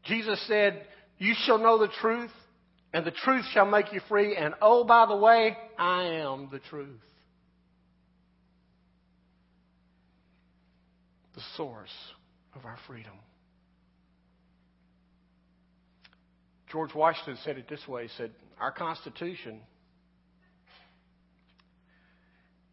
Jesus 0.05 0.41
said, 0.47 0.85
You 1.17 1.33
shall 1.45 1.57
know 1.57 1.77
the 1.77 1.91
truth, 1.99 2.31
and 2.93 3.05
the 3.05 3.11
truth 3.11 3.43
shall 3.53 3.65
make 3.65 3.91
you 3.91 3.99
free. 4.07 4.37
And 4.37 4.53
oh, 4.61 4.85
by 4.85 5.05
the 5.05 5.17
way, 5.17 5.57
I 5.77 6.03
am 6.03 6.47
the 6.49 6.59
truth. 6.59 7.01
The 11.35 11.41
source 11.57 11.93
of 12.55 12.63
our 12.63 12.77
freedom. 12.87 13.11
George 16.71 16.93
Washington 16.95 17.37
said 17.43 17.57
it 17.57 17.67
this 17.69 17.85
way 17.85 18.03
he 18.03 18.09
said, 18.17 18.31
Our 18.59 18.71
Constitution 18.71 19.59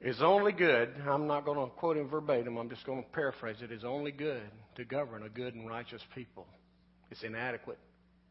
is 0.00 0.22
only 0.22 0.52
good, 0.52 0.94
I'm 1.08 1.26
not 1.26 1.44
going 1.44 1.58
to 1.58 1.74
quote 1.76 1.96
him 1.96 2.08
verbatim, 2.08 2.56
I'm 2.56 2.70
just 2.70 2.86
going 2.86 3.02
to 3.02 3.08
paraphrase 3.10 3.56
it, 3.62 3.70
is 3.70 3.84
only 3.84 4.12
good 4.12 4.42
to 4.76 4.84
govern 4.84 5.22
a 5.22 5.28
good 5.28 5.54
and 5.54 5.68
righteous 5.68 6.02
people. 6.14 6.46
It's 7.10 7.22
inadequate 7.22 7.78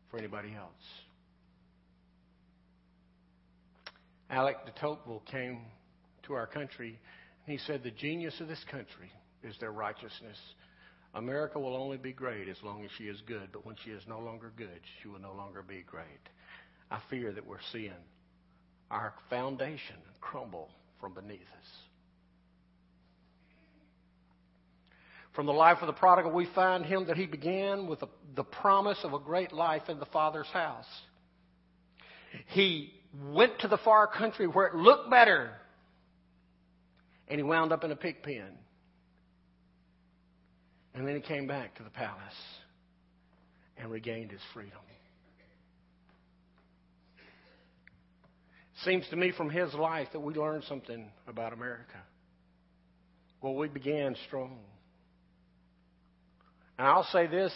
for 0.10 0.18
anybody 0.18 0.54
else. 0.56 0.72
Alec 4.30 4.66
de 4.66 4.72
Tocqueville 4.80 5.24
came 5.32 5.62
to 6.24 6.34
our 6.34 6.48
country 6.48 7.00
and 7.46 7.60
he 7.60 7.64
said, 7.66 7.84
The 7.84 7.92
genius 7.92 8.40
of 8.40 8.48
this 8.48 8.64
country 8.72 9.12
is 9.44 9.56
their 9.60 9.72
righteousness. 9.72 10.38
America 11.14 11.60
will 11.60 11.76
only 11.76 11.98
be 11.98 12.14
great 12.14 12.50
as 12.50 12.58
long 12.64 12.84
as 12.84 12.90
she 12.98 13.04
is 13.04 13.22
good, 13.28 13.50
but 13.52 13.66
when 13.66 13.76
she 13.84 13.92
is 13.92 14.02
no 14.08 14.20
longer 14.20 14.52
good, 14.58 14.80
she 15.02 15.08
will 15.08 15.20
no 15.20 15.34
longer 15.34 15.62
be 15.62 15.84
great. 15.86 16.06
I 16.94 17.00
fear 17.10 17.32
that 17.32 17.48
we're 17.48 17.58
seeing 17.72 17.92
our 18.92 19.16
foundation 19.28 19.96
crumble 20.22 20.70
from 21.02 21.16
beneath 21.16 21.42
us. 21.42 21.68
From 25.36 25.48
the 25.48 25.54
life 25.54 25.80
of 25.82 25.88
the 25.88 25.94
prodigal, 25.94 26.32
we 26.32 26.46
find 26.54 26.86
him 26.86 27.08
that 27.08 27.18
he 27.18 27.26
began 27.26 27.88
with 27.88 28.04
the, 28.36 28.44
promise 28.44 29.00
of 29.04 29.14
a 29.14 29.20
great 29.20 29.52
life 29.52 29.90
in 29.90 29.98
the 29.98 30.06
Father's 30.06 30.48
house. 30.54 30.86
He 32.50 32.94
went 33.32 33.58
to 33.62 33.68
the 33.68 33.78
far 33.78 34.06
country 34.06 34.46
where 34.46 34.68
it 34.68 34.76
looked 34.76 35.10
better, 35.10 35.50
and 37.28 37.40
he 37.40 37.44
wound 37.44 37.72
up 37.72 37.84
in 37.84 37.92
a 37.92 37.96
pig 37.96 38.22
pen. 38.22 38.52
And 40.94 41.08
then 41.08 41.16
he 41.16 41.22
came 41.22 41.48
back 41.48 41.74
to 41.78 41.84
the 41.84 41.90
palace 41.90 42.22
and 43.78 43.90
regained 43.90 44.30
his 44.30 44.42
freedom. 44.54 44.78
Seems 48.84 49.08
to 49.10 49.16
me 49.16 49.32
from 49.32 49.50
his 49.50 49.74
life 49.74 50.10
that 50.12 50.20
we 50.20 50.34
learned 50.34 50.66
something 50.66 51.10
about 51.28 51.54
America. 51.54 52.02
Well, 53.42 53.56
we 53.56 53.70
began 53.70 54.16
strong. 54.28 54.60
And 56.78 56.88
I'll 56.88 57.08
say 57.12 57.28
this 57.28 57.54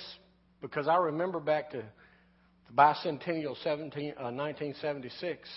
because 0.62 0.88
I 0.88 0.96
remember 0.96 1.40
back 1.42 1.72
to 1.72 1.78
the 1.78 2.74
bicentennial 2.74 3.62
17, 3.62 4.14
uh, 4.18 4.32
1976. 4.32 5.50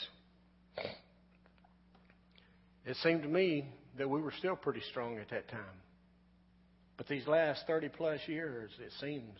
It 2.86 2.96
seemed 3.02 3.22
to 3.22 3.28
me 3.28 3.68
that 3.96 4.08
we 4.08 4.20
were 4.20 4.32
still 4.38 4.56
pretty 4.56 4.82
strong 4.90 5.18
at 5.18 5.30
that 5.30 5.48
time. 5.48 5.60
But 6.96 7.06
these 7.06 7.26
last 7.28 7.64
30 7.68 7.90
plus 7.90 8.20
years, 8.26 8.72
it 8.84 8.92
seems 9.00 9.38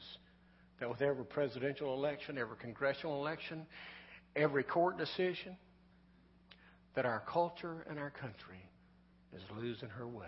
that 0.78 0.88
with 0.88 1.02
every 1.02 1.24
presidential 1.24 1.92
election, 1.94 2.38
every 2.38 2.56
congressional 2.56 3.20
election, 3.20 3.66
every 4.36 4.62
court 4.62 4.96
decision, 4.96 5.56
that 6.94 7.06
our 7.06 7.22
culture 7.32 7.86
and 7.88 7.98
our 7.98 8.10
country 8.10 8.58
is 9.34 9.42
losing 9.56 9.88
her 9.88 10.06
way. 10.06 10.26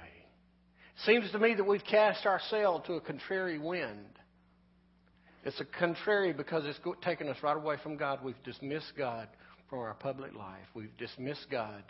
Seems 1.05 1.31
to 1.33 1.39
me 1.39 1.55
that 1.55 1.65
we've 1.65 1.85
cast 1.85 2.27
our 2.27 2.41
sail 2.51 2.81
to 2.87 2.95
a 2.95 3.01
contrary 3.01 3.59
wind. 3.59 4.07
It's 5.45 5.61
a 5.61 5.65
contrary 5.65 6.33
because 6.33 6.65
it's 6.67 6.79
taken 7.03 7.29
us 7.29 7.37
right 7.43 7.57
away 7.57 7.77
from 7.83 7.97
God. 7.97 8.21
We've 8.23 8.41
dismissed 8.45 8.93
God 8.97 9.29
from 9.69 9.81
our 9.81 9.95
public 9.95 10.35
life. 10.35 10.67
We've 10.75 10.97
dismissed 10.99 11.47
God 11.51 11.83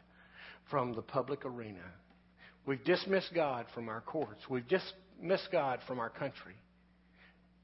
from 0.70 0.94
the 0.94 1.02
public 1.02 1.44
arena. 1.44 1.84
We've 2.64 2.82
dismissed 2.84 3.34
God 3.34 3.66
from 3.74 3.88
our 3.88 4.00
courts. 4.00 4.40
We've 4.48 4.66
dismissed 4.68 5.48
God 5.50 5.80
from 5.86 5.98
our 5.98 6.08
country. 6.08 6.54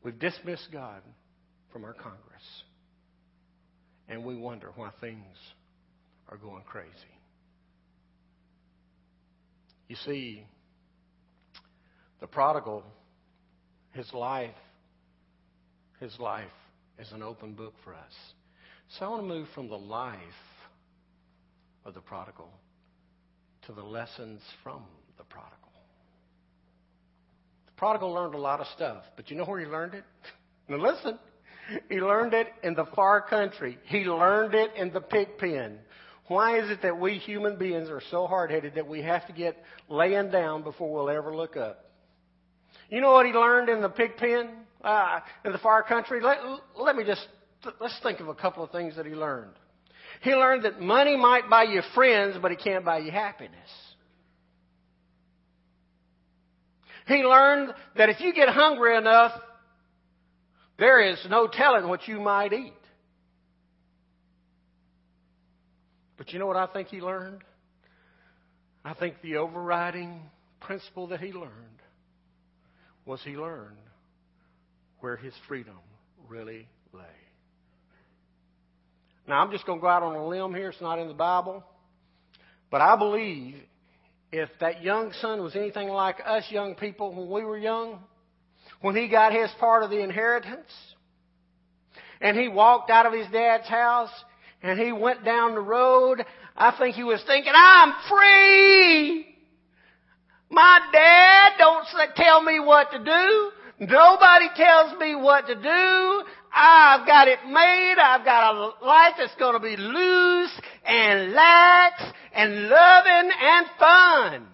We've 0.03 0.19
dismissed 0.19 0.69
God 0.73 1.01
from 1.73 1.85
our 1.85 1.95
Congress. 1.95 2.19
And 4.09 4.25
we 4.25 4.37
wonder 4.37 4.73
why 4.75 4.91
things 5.01 5.37
are 6.29 6.37
going 6.37 6.63
crazy. 6.65 6.91
You 9.89 9.97
see, 10.05 10.45
the 12.21 12.27
prodigal, 12.27 12.85
his 13.93 14.13
life, 14.13 14.51
his 16.01 16.19
life 16.19 16.47
is 16.99 17.11
an 17.13 17.23
open 17.23 17.55
book 17.55 17.75
for 17.85 17.95
us. 17.95 18.13
So 18.99 19.07
I 19.07 19.09
want 19.09 19.23
to 19.23 19.29
move 19.29 19.49
from 19.55 19.69
the 19.69 19.79
life 19.79 20.19
of 21.85 21.95
the 21.95 22.01
prodigal 22.01 22.51
to 23.67 23.73
the 23.73 23.83
lessons 23.83 24.41
from 24.63 24.83
the 25.17 25.25
prodigal 25.25 25.59
The 27.67 27.73
prodigal 27.77 28.13
learned 28.13 28.35
a 28.35 28.39
lot 28.39 28.61
of 28.61 28.67
stuff, 28.69 29.05
but 29.17 29.31
you 29.31 29.37
know 29.37 29.45
where 29.45 29.61
he 29.61 29.67
learned 29.67 29.95
it? 29.95 30.05
Now 30.71 30.77
listen. 30.77 31.19
He 31.89 31.97
learned 31.97 32.35
it 32.35 32.49
in 32.63 32.75
the 32.75 32.85
far 32.95 33.23
country. 33.23 33.79
He 33.85 34.01
learned 34.01 34.53
it 34.55 34.75
in 34.77 34.93
the 34.93 35.01
pig 35.01 35.39
pen. 35.39 35.79
Why 36.29 36.59
is 36.61 36.71
it 36.71 36.83
that 36.83 37.01
we 37.01 37.19
human 37.19 37.59
beings 37.59 37.89
are 37.89 38.03
so 38.11 38.27
hard 38.27 38.51
headed 38.51 38.75
that 38.75 38.87
we 38.87 39.03
have 39.03 39.27
to 39.27 39.33
get 39.33 39.57
laying 39.89 40.31
down 40.31 40.63
before 40.63 40.93
we'll 40.93 41.11
ever 41.11 41.35
look 41.35 41.57
up? 41.57 41.87
You 42.91 43.01
know 43.01 43.13
what 43.13 43.27
he 43.27 43.33
learned 43.33 43.69
in 43.71 43.81
the 43.81 43.89
pig 43.89 44.17
pen, 44.17 44.51
uh, 44.83 45.21
in 45.45 45.53
the 45.53 45.59
far 45.59 45.83
country? 45.83 46.21
Let, 46.23 46.39
let 46.79 46.97
me 46.97 47.05
just, 47.05 47.27
let's 47.81 47.99
think 48.03 48.21
of 48.21 48.29
a 48.29 48.35
couple 48.35 48.63
of 48.63 48.71
things 48.71 48.97
that 48.97 49.07
he 49.07 49.13
learned. 49.13 49.55
He 50.23 50.33
learned 50.33 50.65
that 50.65 50.81
money 50.81 51.17
might 51.17 51.49
buy 51.49 51.65
you 51.65 51.83
friends, 51.95 52.37
but 52.41 52.53
it 52.53 52.61
can't 52.63 52.85
buy 52.85 52.99
you 52.99 53.11
happiness. 53.11 53.69
He 57.07 57.23
learned 57.23 57.73
that 57.97 58.11
if 58.11 58.21
you 58.21 58.35
get 58.35 58.51
hungry 58.51 58.97
enough, 58.97 59.33
there 60.79 61.01
is 61.01 61.19
no 61.31 61.49
telling 61.51 61.89
what 61.89 62.07
you 62.07 62.21
might 62.21 62.53
eat. 62.53 62.75
But 66.29 66.35
you 66.35 66.41
know 66.41 66.47
what 66.47 66.59
I 66.59 66.67
think 66.67 66.89
he 66.89 67.01
learned? 67.01 67.41
I 68.85 68.93
think 68.93 69.15
the 69.23 69.37
overriding 69.37 70.21
principle 70.61 71.07
that 71.07 71.21
he 71.21 71.33
learned 71.33 71.81
was 73.07 73.19
he 73.25 73.31
learned 73.31 73.79
where 75.01 75.17
his 75.17 75.33
freedom 75.49 75.79
really 76.29 76.69
lay. 76.93 77.01
Now, 79.27 79.41
I'm 79.41 79.51
just 79.51 79.65
going 79.65 79.79
to 79.79 79.81
go 79.81 79.89
out 79.89 80.03
on 80.03 80.17
a 80.17 80.27
limb 80.27 80.55
here. 80.55 80.69
It's 80.69 80.83
not 80.83 80.99
in 80.99 81.09
the 81.09 81.15
Bible. 81.15 81.65
But 82.71 82.83
I 82.83 82.95
believe 82.99 83.55
if 84.31 84.51
that 84.61 84.83
young 84.83 85.15
son 85.23 85.43
was 85.43 85.57
anything 85.57 85.89
like 85.89 86.17
us 86.27 86.45
young 86.51 86.75
people 86.75 87.15
when 87.15 87.31
we 87.31 87.43
were 87.43 87.57
young, 87.57 88.01
when 88.83 88.95
he 88.95 89.09
got 89.09 89.33
his 89.33 89.49
part 89.59 89.83
of 89.83 89.89
the 89.89 90.03
inheritance, 90.03 90.69
and 92.21 92.37
he 92.37 92.49
walked 92.49 92.91
out 92.91 93.07
of 93.07 93.15
his 93.15 93.29
dad's 93.33 93.67
house, 93.67 94.11
and 94.63 94.79
he 94.79 94.93
went 94.93 95.25
down 95.25 95.55
the 95.55 95.61
road, 95.61 96.25
I 96.57 96.77
think 96.79 96.97
he 96.97 97.05
was 97.05 97.23
thinking, 97.27 97.53
I'm 97.55 97.93
free! 98.09 99.27
My 100.51 100.81
dad 100.93 101.53
don't 101.59 101.85
tell 102.17 102.43
me 102.43 102.59
what 102.59 102.91
to 102.93 102.99
do. 102.99 103.51
Nobody 103.81 104.47
tells 104.57 104.99
me 104.99 105.15
what 105.15 105.47
to 105.47 105.55
do. 105.55 106.23
I've 106.53 107.07
got 107.07 107.29
it 107.29 107.39
made. 107.47 107.95
I've 107.99 108.25
got 108.25 108.55
a 108.55 108.85
life 108.85 109.15
that's 109.19 109.35
going 109.37 109.55
to 109.55 109.61
be 109.61 109.77
loose 109.77 110.61
and 110.85 111.33
lax 111.33 112.03
and 112.33 112.69
loving 112.69 113.31
and 113.41 113.67
fun. 113.79 114.47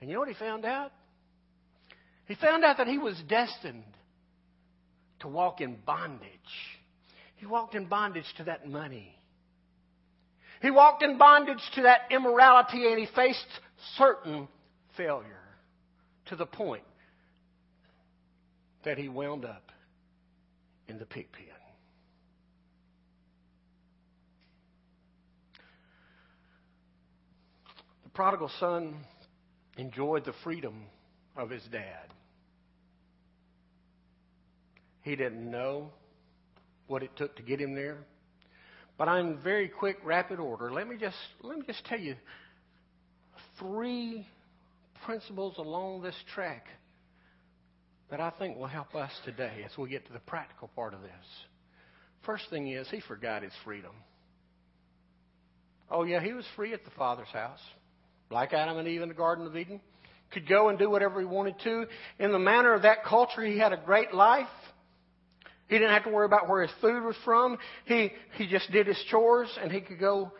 And 0.00 0.08
you 0.08 0.14
know 0.14 0.20
what 0.20 0.28
he 0.28 0.34
found 0.34 0.64
out? 0.64 0.92
He 2.26 2.36
found 2.36 2.64
out 2.64 2.78
that 2.78 2.86
he 2.86 2.98
was 2.98 3.20
destined 3.28 3.84
to 5.20 5.28
walk 5.28 5.60
in 5.60 5.76
bondage. 5.84 6.30
He 7.36 7.46
walked 7.46 7.74
in 7.74 7.86
bondage 7.86 8.26
to 8.38 8.44
that 8.44 8.68
money. 8.68 9.14
He 10.62 10.70
walked 10.70 11.02
in 11.02 11.18
bondage 11.18 11.62
to 11.74 11.82
that 11.82 12.00
immorality 12.10 12.86
and 12.88 12.98
he 12.98 13.06
faced 13.14 13.46
certain 13.96 14.48
failure 14.96 15.42
to 16.26 16.36
the 16.36 16.46
point 16.46 16.82
that 18.84 18.98
he 18.98 19.08
wound 19.08 19.44
up 19.44 19.70
in 20.88 20.98
the 20.98 21.04
pig 21.04 21.30
pen. 21.32 21.44
The 28.04 28.10
prodigal 28.10 28.50
son 28.58 29.04
enjoyed 29.76 30.24
the 30.24 30.32
freedom 30.42 30.84
of 31.36 31.50
his 31.50 31.62
dad. 31.64 32.06
He 35.02 35.16
didn't 35.16 35.50
know 35.50 35.92
what 36.86 37.02
it 37.02 37.10
took 37.16 37.36
to 37.36 37.42
get 37.42 37.60
him 37.60 37.74
there. 37.74 37.98
But 38.98 39.08
in 39.18 39.38
very 39.42 39.68
quick, 39.68 39.98
rapid 40.04 40.38
order, 40.38 40.72
let 40.72 40.88
me 40.88 40.96
just 40.96 41.16
let 41.42 41.58
me 41.58 41.64
just 41.66 41.84
tell 41.84 41.98
you 41.98 42.16
three 43.58 44.26
principles 45.04 45.54
along 45.58 46.02
this 46.02 46.16
track 46.34 46.66
that 48.10 48.20
I 48.20 48.30
think 48.38 48.56
will 48.56 48.66
help 48.66 48.94
us 48.94 49.10
today 49.24 49.64
as 49.64 49.76
we 49.76 49.88
get 49.88 50.06
to 50.06 50.12
the 50.12 50.20
practical 50.20 50.68
part 50.68 50.94
of 50.94 51.02
this. 51.02 51.10
First 52.24 52.44
thing 52.50 52.68
is, 52.68 52.88
he 52.90 53.00
forgot 53.00 53.42
his 53.42 53.52
freedom. 53.64 53.92
Oh, 55.90 56.04
yeah, 56.04 56.20
he 56.20 56.32
was 56.32 56.44
free 56.56 56.72
at 56.72 56.84
the 56.84 56.90
Father's 56.92 57.28
house, 57.28 57.60
like 58.30 58.52
Adam 58.52 58.78
and 58.78 58.88
Eve 58.88 59.02
in 59.02 59.08
the 59.08 59.14
Garden 59.14 59.46
of 59.46 59.56
Eden. 59.56 59.80
Could 60.32 60.48
go 60.48 60.68
and 60.68 60.78
do 60.78 60.90
whatever 60.90 61.20
he 61.20 61.26
wanted 61.26 61.54
to. 61.62 61.86
In 62.18 62.32
the 62.32 62.38
manner 62.38 62.74
of 62.74 62.82
that 62.82 63.04
culture, 63.04 63.44
he 63.44 63.58
had 63.58 63.72
a 63.72 63.76
great 63.76 64.12
life. 64.12 64.48
He 65.68 65.76
didn't 65.78 65.90
have 65.92 66.04
to 66.04 66.10
worry 66.10 66.26
about 66.26 66.48
where 66.48 66.62
his 66.62 66.70
food 66.80 67.02
was 67.02 67.16
from. 67.24 67.58
He, 67.84 68.12
he 68.34 68.46
just 68.46 68.70
did 68.70 68.86
his 68.86 69.02
chores 69.10 69.48
and 69.60 69.72
he 69.72 69.80
could 69.80 69.98
go 69.98 70.32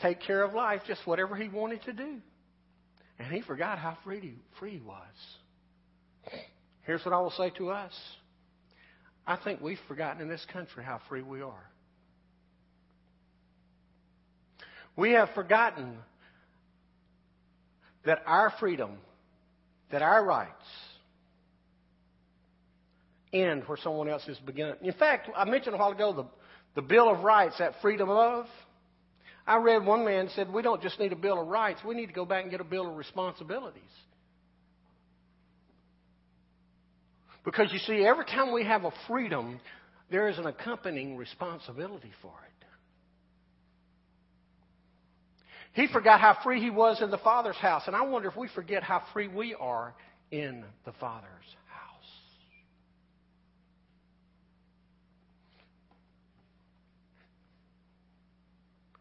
take 0.00 0.20
care 0.20 0.42
of 0.42 0.54
life, 0.54 0.82
just 0.86 1.06
whatever 1.06 1.36
he 1.36 1.48
wanted 1.48 1.82
to 1.84 1.92
do. 1.92 2.16
And 3.18 3.32
he 3.32 3.42
forgot 3.42 3.78
how 3.78 3.96
free 4.04 4.20
he, 4.20 4.34
free 4.58 4.72
he 4.72 4.80
was. 4.80 4.96
Here's 6.82 7.04
what 7.04 7.14
I 7.14 7.20
will 7.20 7.32
say 7.32 7.50
to 7.58 7.70
us 7.70 7.92
I 9.26 9.36
think 9.36 9.60
we've 9.60 9.78
forgotten 9.86 10.22
in 10.22 10.28
this 10.28 10.44
country 10.52 10.82
how 10.82 11.00
free 11.08 11.22
we 11.22 11.42
are. 11.42 11.70
We 14.96 15.12
have 15.12 15.28
forgotten 15.34 15.98
that 18.04 18.22
our 18.26 18.52
freedom, 18.58 18.92
that 19.92 20.02
our 20.02 20.24
rights, 20.24 20.64
end 23.32 23.64
where 23.66 23.78
someone 23.82 24.08
else 24.08 24.26
is 24.28 24.38
beginning. 24.38 24.74
In 24.82 24.92
fact, 24.92 25.28
I 25.36 25.44
mentioned 25.44 25.74
a 25.74 25.78
while 25.78 25.92
ago 25.92 26.12
the, 26.12 26.80
the 26.80 26.86
Bill 26.86 27.10
of 27.10 27.24
Rights, 27.24 27.56
that 27.58 27.74
freedom 27.82 28.08
of. 28.10 28.46
I 29.46 29.56
read 29.56 29.84
one 29.84 30.04
man 30.04 30.28
said, 30.34 30.52
we 30.52 30.62
don't 30.62 30.82
just 30.82 31.00
need 31.00 31.12
a 31.12 31.16
Bill 31.16 31.40
of 31.40 31.48
Rights, 31.48 31.80
we 31.86 31.94
need 31.94 32.06
to 32.06 32.12
go 32.12 32.24
back 32.24 32.42
and 32.42 32.50
get 32.50 32.60
a 32.60 32.64
Bill 32.64 32.88
of 32.88 32.96
Responsibilities. 32.96 33.82
Because 37.44 37.72
you 37.72 37.78
see, 37.78 38.04
every 38.04 38.26
time 38.26 38.52
we 38.52 38.64
have 38.64 38.84
a 38.84 38.92
freedom, 39.06 39.58
there 40.10 40.28
is 40.28 40.38
an 40.38 40.46
accompanying 40.46 41.16
responsibility 41.16 42.12
for 42.20 42.28
it. 42.28 42.58
He 45.78 45.86
forgot 45.86 46.20
how 46.20 46.36
free 46.42 46.60
he 46.60 46.70
was 46.70 47.00
in 47.00 47.10
the 47.10 47.18
Father's 47.18 47.56
house, 47.56 47.84
and 47.86 47.94
I 47.94 48.02
wonder 48.02 48.28
if 48.28 48.36
we 48.36 48.48
forget 48.48 48.82
how 48.82 49.02
free 49.12 49.28
we 49.28 49.54
are 49.54 49.94
in 50.30 50.64
the 50.84 50.92
Father's 50.92 51.28
house. 51.68 51.88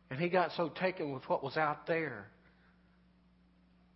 And 0.10 0.20
he 0.20 0.30
got 0.30 0.52
so 0.56 0.70
taken 0.70 1.12
with 1.14 1.28
what 1.28 1.44
was 1.44 1.58
out 1.58 1.88
there 1.88 2.28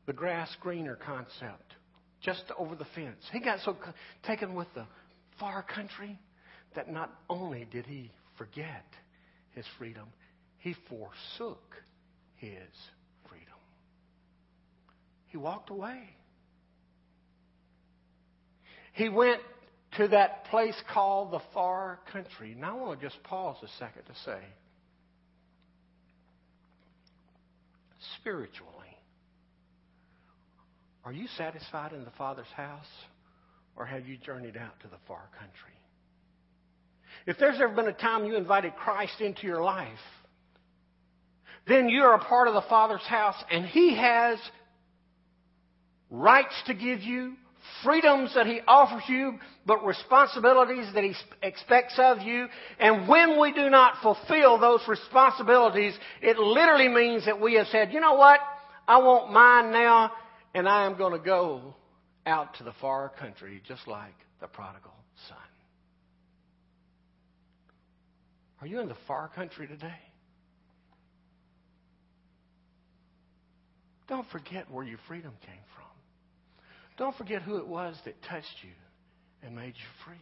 the 0.07 0.13
grass 0.13 0.49
greener 0.59 0.95
concept 0.95 1.73
just 2.21 2.43
over 2.57 2.75
the 2.75 2.85
fence. 2.95 3.23
He 3.31 3.39
got 3.39 3.59
so 3.61 3.77
taken 4.23 4.55
with 4.55 4.67
the 4.73 4.85
far 5.39 5.63
country 5.63 6.19
that 6.75 6.91
not 6.91 7.11
only 7.29 7.67
did 7.71 7.85
he 7.85 8.11
forget 8.37 8.85
his 9.51 9.65
freedom, 9.77 10.07
he 10.59 10.75
forsook 10.89 11.75
his 12.35 12.51
freedom. 13.29 13.47
He 15.27 15.37
walked 15.37 15.69
away. 15.69 16.01
He 18.93 19.09
went 19.09 19.41
to 19.97 20.07
that 20.09 20.45
place 20.45 20.75
called 20.93 21.31
the 21.31 21.41
far 21.53 21.99
country. 22.11 22.55
Now 22.57 22.77
I 22.77 22.81
want 22.81 22.99
to 23.01 23.07
just 23.07 23.21
pause 23.23 23.57
a 23.63 23.67
second 23.79 24.03
to 24.03 24.13
say 24.25 24.39
spiritually, 28.21 28.71
are 31.03 31.11
you 31.11 31.27
satisfied 31.37 31.93
in 31.93 32.05
the 32.05 32.11
Father's 32.11 32.51
house? 32.55 32.85
Or 33.75 33.85
have 33.85 34.07
you 34.07 34.17
journeyed 34.17 34.57
out 34.57 34.79
to 34.81 34.87
the 34.87 34.97
far 35.07 35.29
country? 35.39 35.73
If 37.25 37.37
there's 37.39 37.59
ever 37.59 37.73
been 37.73 37.87
a 37.87 37.93
time 37.93 38.25
you 38.25 38.35
invited 38.35 38.75
Christ 38.75 39.21
into 39.21 39.47
your 39.47 39.63
life, 39.63 39.87
then 41.67 41.89
you're 41.89 42.13
a 42.13 42.19
part 42.19 42.47
of 42.47 42.53
the 42.53 42.63
Father's 42.69 43.01
house 43.01 43.41
and 43.51 43.65
He 43.65 43.95
has 43.95 44.37
rights 46.09 46.53
to 46.67 46.73
give 46.73 47.01
you, 47.01 47.33
freedoms 47.83 48.33
that 48.35 48.47
He 48.47 48.61
offers 48.67 49.03
you, 49.07 49.39
but 49.65 49.85
responsibilities 49.85 50.87
that 50.93 51.03
He 51.03 51.13
expects 51.41 51.95
of 51.97 52.21
you. 52.21 52.47
And 52.79 53.07
when 53.07 53.39
we 53.39 53.53
do 53.53 53.69
not 53.69 54.01
fulfill 54.01 54.59
those 54.59 54.81
responsibilities, 54.87 55.93
it 56.21 56.37
literally 56.37 56.87
means 56.87 57.25
that 57.25 57.39
we 57.39 57.55
have 57.55 57.67
said, 57.67 57.91
you 57.93 57.99
know 57.99 58.15
what? 58.15 58.39
I 58.87 58.97
want 58.97 59.31
mine 59.31 59.71
now 59.71 60.11
and 60.53 60.67
I 60.67 60.85
am 60.85 60.97
going 60.97 61.13
to 61.13 61.23
go 61.23 61.75
out 62.25 62.55
to 62.55 62.63
the 62.63 62.73
far 62.81 63.09
country 63.09 63.61
just 63.67 63.87
like 63.87 64.15
the 64.39 64.47
prodigal 64.47 64.93
son. 65.27 65.37
Are 68.59 68.67
you 68.67 68.79
in 68.79 68.87
the 68.87 68.97
far 69.07 69.29
country 69.29 69.67
today? 69.67 69.99
Don't 74.07 74.27
forget 74.29 74.69
where 74.69 74.83
your 74.83 74.99
freedom 75.07 75.31
came 75.45 75.63
from. 75.75 75.80
Don't 76.97 77.15
forget 77.15 77.41
who 77.41 77.57
it 77.57 77.67
was 77.67 77.95
that 78.05 78.21
touched 78.23 78.63
you 78.63 78.71
and 79.43 79.55
made 79.55 79.73
you 79.75 80.05
free. 80.05 80.15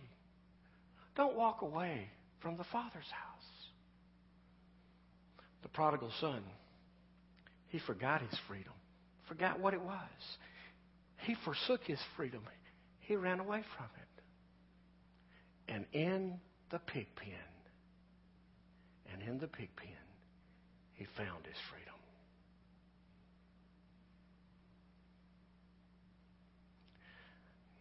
Don't 1.15 1.35
walk 1.35 1.61
away 1.61 2.07
from 2.41 2.57
the 2.57 2.63
Father's 2.65 3.11
house. 3.11 3.49
The 5.61 5.69
prodigal 5.69 6.11
son, 6.21 6.41
he 7.67 7.79
forgot 7.79 8.21
his 8.21 8.39
freedom, 8.47 8.73
forgot 9.27 9.59
what 9.59 9.73
it 9.73 9.81
was. 9.81 10.37
He 11.25 11.35
forsook 11.43 11.81
his 11.83 11.99
freedom. 12.15 12.41
He 13.01 13.15
ran 13.15 13.39
away 13.39 13.63
from 13.75 13.87
it. 13.97 15.73
And 15.73 15.85
in 15.91 16.39
the 16.71 16.79
pig 16.79 17.07
pen, 17.15 17.33
and 19.11 19.21
in 19.27 19.39
the 19.39 19.47
pig 19.47 19.69
pen, 19.75 19.87
he 20.93 21.05
found 21.17 21.45
his 21.45 21.57
freedom. 21.69 21.98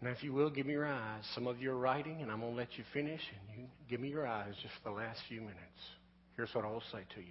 Now, 0.01 0.11
if 0.11 0.23
you 0.23 0.33
will, 0.33 0.51
give 0.51 0.67
me 0.67 0.73
your 0.73 0.87
eyes. 0.87 1.25
Some 1.35 1.47
of 1.49 1.61
you 1.61 1.73
are 1.73 1.79
writing, 1.79 2.23
and 2.23 2.31
I'm 2.31 2.41
going 2.41 2.53
to 2.53 2.57
let 2.57 2.79
you 2.79 2.85
finish, 2.93 3.21
and 3.21 3.59
you 3.59 3.67
give 3.91 4.01
me 4.01 4.09
your 4.09 4.27
eyes 4.27 4.55
just 4.63 4.75
for 4.83 4.91
the 4.91 4.97
last 4.97 5.21
few 5.29 5.41
minutes. 5.41 5.59
Here's 6.37 6.55
what 6.55 6.65
I 6.65 6.69
will 6.69 6.85
say 6.93 7.01
to 7.15 7.21
you. 7.21 7.27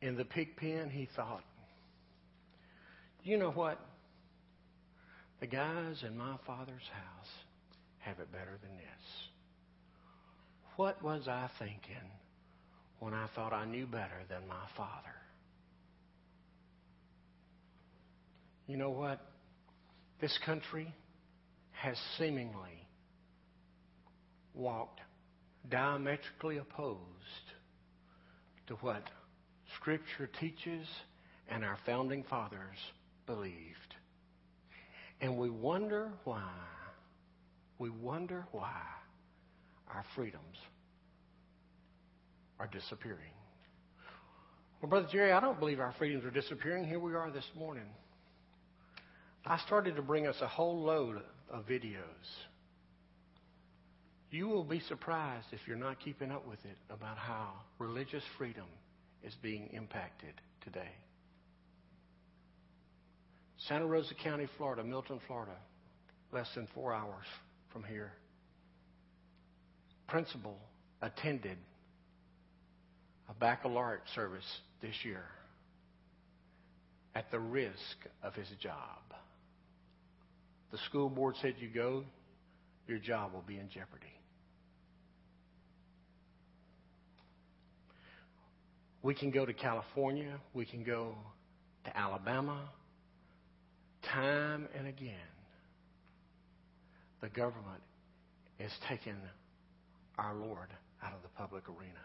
In 0.00 0.16
the 0.16 0.24
pig 0.24 0.56
pen, 0.56 0.90
he 0.90 1.08
thought, 1.16 1.42
you 3.24 3.36
know 3.36 3.50
what? 3.50 3.78
The 5.40 5.46
guys 5.46 6.02
in 6.06 6.16
my 6.16 6.36
father's 6.46 6.88
house 6.92 7.28
have 7.98 8.18
it 8.20 8.30
better 8.32 8.58
than 8.62 8.76
this. 8.76 9.04
What 10.76 11.02
was 11.02 11.28
I 11.28 11.50
thinking 11.58 12.10
when 13.00 13.12
I 13.12 13.26
thought 13.34 13.52
I 13.52 13.66
knew 13.66 13.86
better 13.86 14.22
than 14.28 14.46
my 14.48 14.66
father? 14.76 15.16
You 18.70 18.76
know 18.76 18.90
what? 18.90 19.18
This 20.20 20.38
country 20.46 20.94
has 21.72 21.96
seemingly 22.18 22.86
walked 24.54 25.00
diametrically 25.68 26.58
opposed 26.58 27.00
to 28.68 28.74
what 28.74 29.02
Scripture 29.74 30.30
teaches 30.38 30.86
and 31.48 31.64
our 31.64 31.78
founding 31.84 32.22
fathers 32.30 32.76
believed. 33.26 33.96
And 35.20 35.36
we 35.36 35.50
wonder 35.50 36.12
why. 36.22 36.52
We 37.80 37.90
wonder 37.90 38.46
why 38.52 38.80
our 39.92 40.04
freedoms 40.14 40.44
are 42.60 42.68
disappearing. 42.68 43.34
Well, 44.80 44.90
Brother 44.90 45.08
Jerry, 45.10 45.32
I 45.32 45.40
don't 45.40 45.58
believe 45.58 45.80
our 45.80 45.92
freedoms 45.98 46.24
are 46.24 46.30
disappearing. 46.30 46.84
Here 46.86 47.00
we 47.00 47.16
are 47.16 47.32
this 47.32 47.50
morning. 47.58 47.88
I 49.44 49.58
started 49.58 49.96
to 49.96 50.02
bring 50.02 50.26
us 50.26 50.36
a 50.40 50.46
whole 50.46 50.82
load 50.82 51.20
of 51.50 51.66
videos. 51.66 51.98
You 54.30 54.48
will 54.48 54.64
be 54.64 54.80
surprised 54.80 55.46
if 55.52 55.60
you're 55.66 55.76
not 55.76 55.98
keeping 55.98 56.30
up 56.30 56.46
with 56.46 56.64
it 56.64 56.76
about 56.88 57.16
how 57.18 57.52
religious 57.78 58.22
freedom 58.38 58.66
is 59.24 59.34
being 59.42 59.68
impacted 59.72 60.34
today. 60.62 60.90
Santa 63.68 63.86
Rosa 63.86 64.14
County, 64.14 64.46
Florida, 64.56 64.84
Milton, 64.84 65.20
Florida, 65.26 65.56
less 66.32 66.48
than 66.54 66.68
four 66.74 66.94
hours 66.94 67.26
from 67.72 67.82
here. 67.82 68.12
Principal 70.06 70.56
attended 71.02 71.58
a 73.28 73.34
baccalaureate 73.34 74.02
service 74.14 74.46
this 74.80 74.94
year 75.04 75.24
at 77.14 77.30
the 77.30 77.38
risk 77.38 77.96
of 78.22 78.34
his 78.34 78.48
job. 78.60 78.98
The 80.72 80.78
school 80.86 81.08
board 81.08 81.34
said 81.42 81.54
you 81.58 81.68
go, 81.68 82.04
your 82.86 82.98
job 82.98 83.32
will 83.32 83.44
be 83.46 83.56
in 83.56 83.68
jeopardy. 83.68 84.06
We 89.02 89.14
can 89.14 89.30
go 89.30 89.46
to 89.46 89.52
California. 89.52 90.38
We 90.52 90.66
can 90.66 90.84
go 90.84 91.14
to 91.84 91.96
Alabama. 91.96 92.68
Time 94.12 94.68
and 94.76 94.86
again, 94.86 95.14
the 97.20 97.28
government 97.28 97.82
is 98.58 98.72
taking 98.88 99.16
our 100.18 100.34
Lord 100.34 100.68
out 101.02 101.14
of 101.14 101.22
the 101.22 101.28
public 101.36 101.68
arena. 101.68 102.00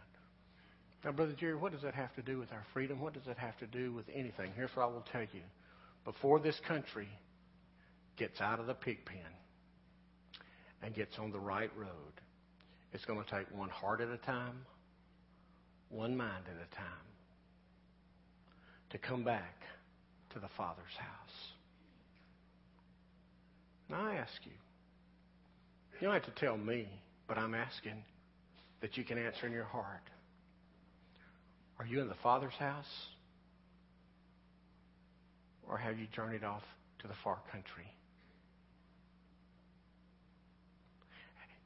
Now, 1.03 1.11
Brother 1.11 1.35
Jerry, 1.37 1.55
what 1.55 1.71
does 1.71 1.81
that 1.83 1.93
have 1.93 2.13
to 2.15 2.21
do 2.21 2.39
with 2.39 2.51
our 2.51 2.65
freedom? 2.73 2.99
What 2.99 3.13
does 3.13 3.25
that 3.27 3.37
have 3.37 3.57
to 3.59 3.67
do 3.67 3.93
with 3.93 4.05
anything? 4.13 4.51
Here's 4.55 4.71
what 4.73 4.83
I 4.83 4.87
will 4.87 5.05
tell 5.11 5.21
you. 5.21 5.41
Before 6.03 6.39
this 6.39 6.59
country 6.67 7.07
gets 8.17 8.41
out 8.41 8.59
of 8.59 8.67
the 8.67 8.73
pig 8.73 9.05
pen 9.05 9.17
and 10.81 10.93
gets 10.93 11.17
on 11.19 11.31
the 11.31 11.39
right 11.39 11.71
road, 11.77 11.89
it's 12.93 13.05
going 13.05 13.23
to 13.23 13.29
take 13.29 13.47
one 13.57 13.69
heart 13.69 14.01
at 14.01 14.09
a 14.09 14.17
time, 14.17 14.65
one 15.89 16.15
mind 16.15 16.45
at 16.47 16.55
a 16.55 16.75
time, 16.75 16.87
to 18.91 18.97
come 18.97 19.23
back 19.23 19.55
to 20.33 20.39
the 20.39 20.47
Father's 20.55 20.85
house. 20.97 21.35
Now 23.89 24.05
I 24.05 24.15
ask 24.15 24.33
you, 24.43 24.51
you 25.99 26.07
don't 26.07 26.13
have 26.13 26.25
to 26.25 26.39
tell 26.39 26.57
me, 26.57 26.87
but 27.27 27.37
I'm 27.37 27.53
asking 27.53 28.03
that 28.81 28.97
you 28.97 29.03
can 29.03 29.17
answer 29.17 29.47
in 29.47 29.53
your 29.53 29.65
heart. 29.65 30.03
Are 31.79 31.85
you 31.85 32.01
in 32.01 32.07
the 32.07 32.15
Father's 32.23 32.53
house? 32.53 32.85
Or 35.67 35.77
have 35.77 35.97
you 35.97 36.07
journeyed 36.15 36.43
off 36.43 36.63
to 36.99 37.07
the 37.07 37.13
far 37.23 37.39
country? 37.51 37.85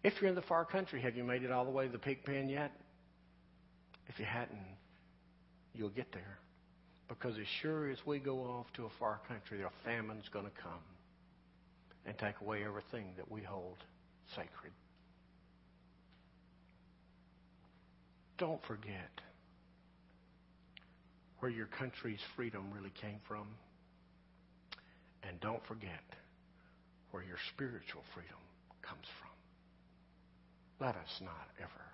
If 0.03 0.13
you're 0.21 0.29
in 0.29 0.35
the 0.35 0.41
far 0.41 0.65
country, 0.65 1.01
have 1.01 1.15
you 1.15 1.23
made 1.23 1.43
it 1.43 1.51
all 1.51 1.65
the 1.65 1.71
way 1.71 1.85
to 1.85 1.91
the 1.91 1.99
pig 1.99 2.23
pen 2.23 2.47
yet? 2.49 2.71
If 4.07 4.17
you 4.19 4.25
hadn't, 4.25 4.59
you'll 5.73 5.89
get 5.89 6.12
there. 6.13 6.39
Because 7.07 7.38
as 7.38 7.47
sure 7.62 7.89
as 7.89 7.97
we 8.05 8.19
go 8.19 8.39
off 8.39 8.67
to 8.75 8.85
a 8.85 8.89
far 8.99 9.19
country, 9.27 9.62
a 9.62 9.69
famine's 9.83 10.29
going 10.29 10.45
to 10.45 10.62
come 10.62 10.83
and 12.05 12.17
take 12.17 12.39
away 12.41 12.63
everything 12.63 13.05
that 13.17 13.29
we 13.29 13.41
hold 13.41 13.77
sacred. 14.35 14.71
Don't 18.38 18.63
forget 18.67 19.12
where 21.39 21.51
your 21.51 21.65
country's 21.65 22.19
freedom 22.35 22.71
really 22.73 22.93
came 23.01 23.19
from. 23.27 23.47
And 25.23 25.39
don't 25.41 25.65
forget 25.65 26.03
where 27.12 27.23
your 27.23 27.38
spiritual 27.53 28.03
freedom 28.13 28.39
comes 28.81 29.05
from. 29.19 29.28
Let 30.79 30.95
us 30.95 31.19
not 31.21 31.49
ever 31.59 31.88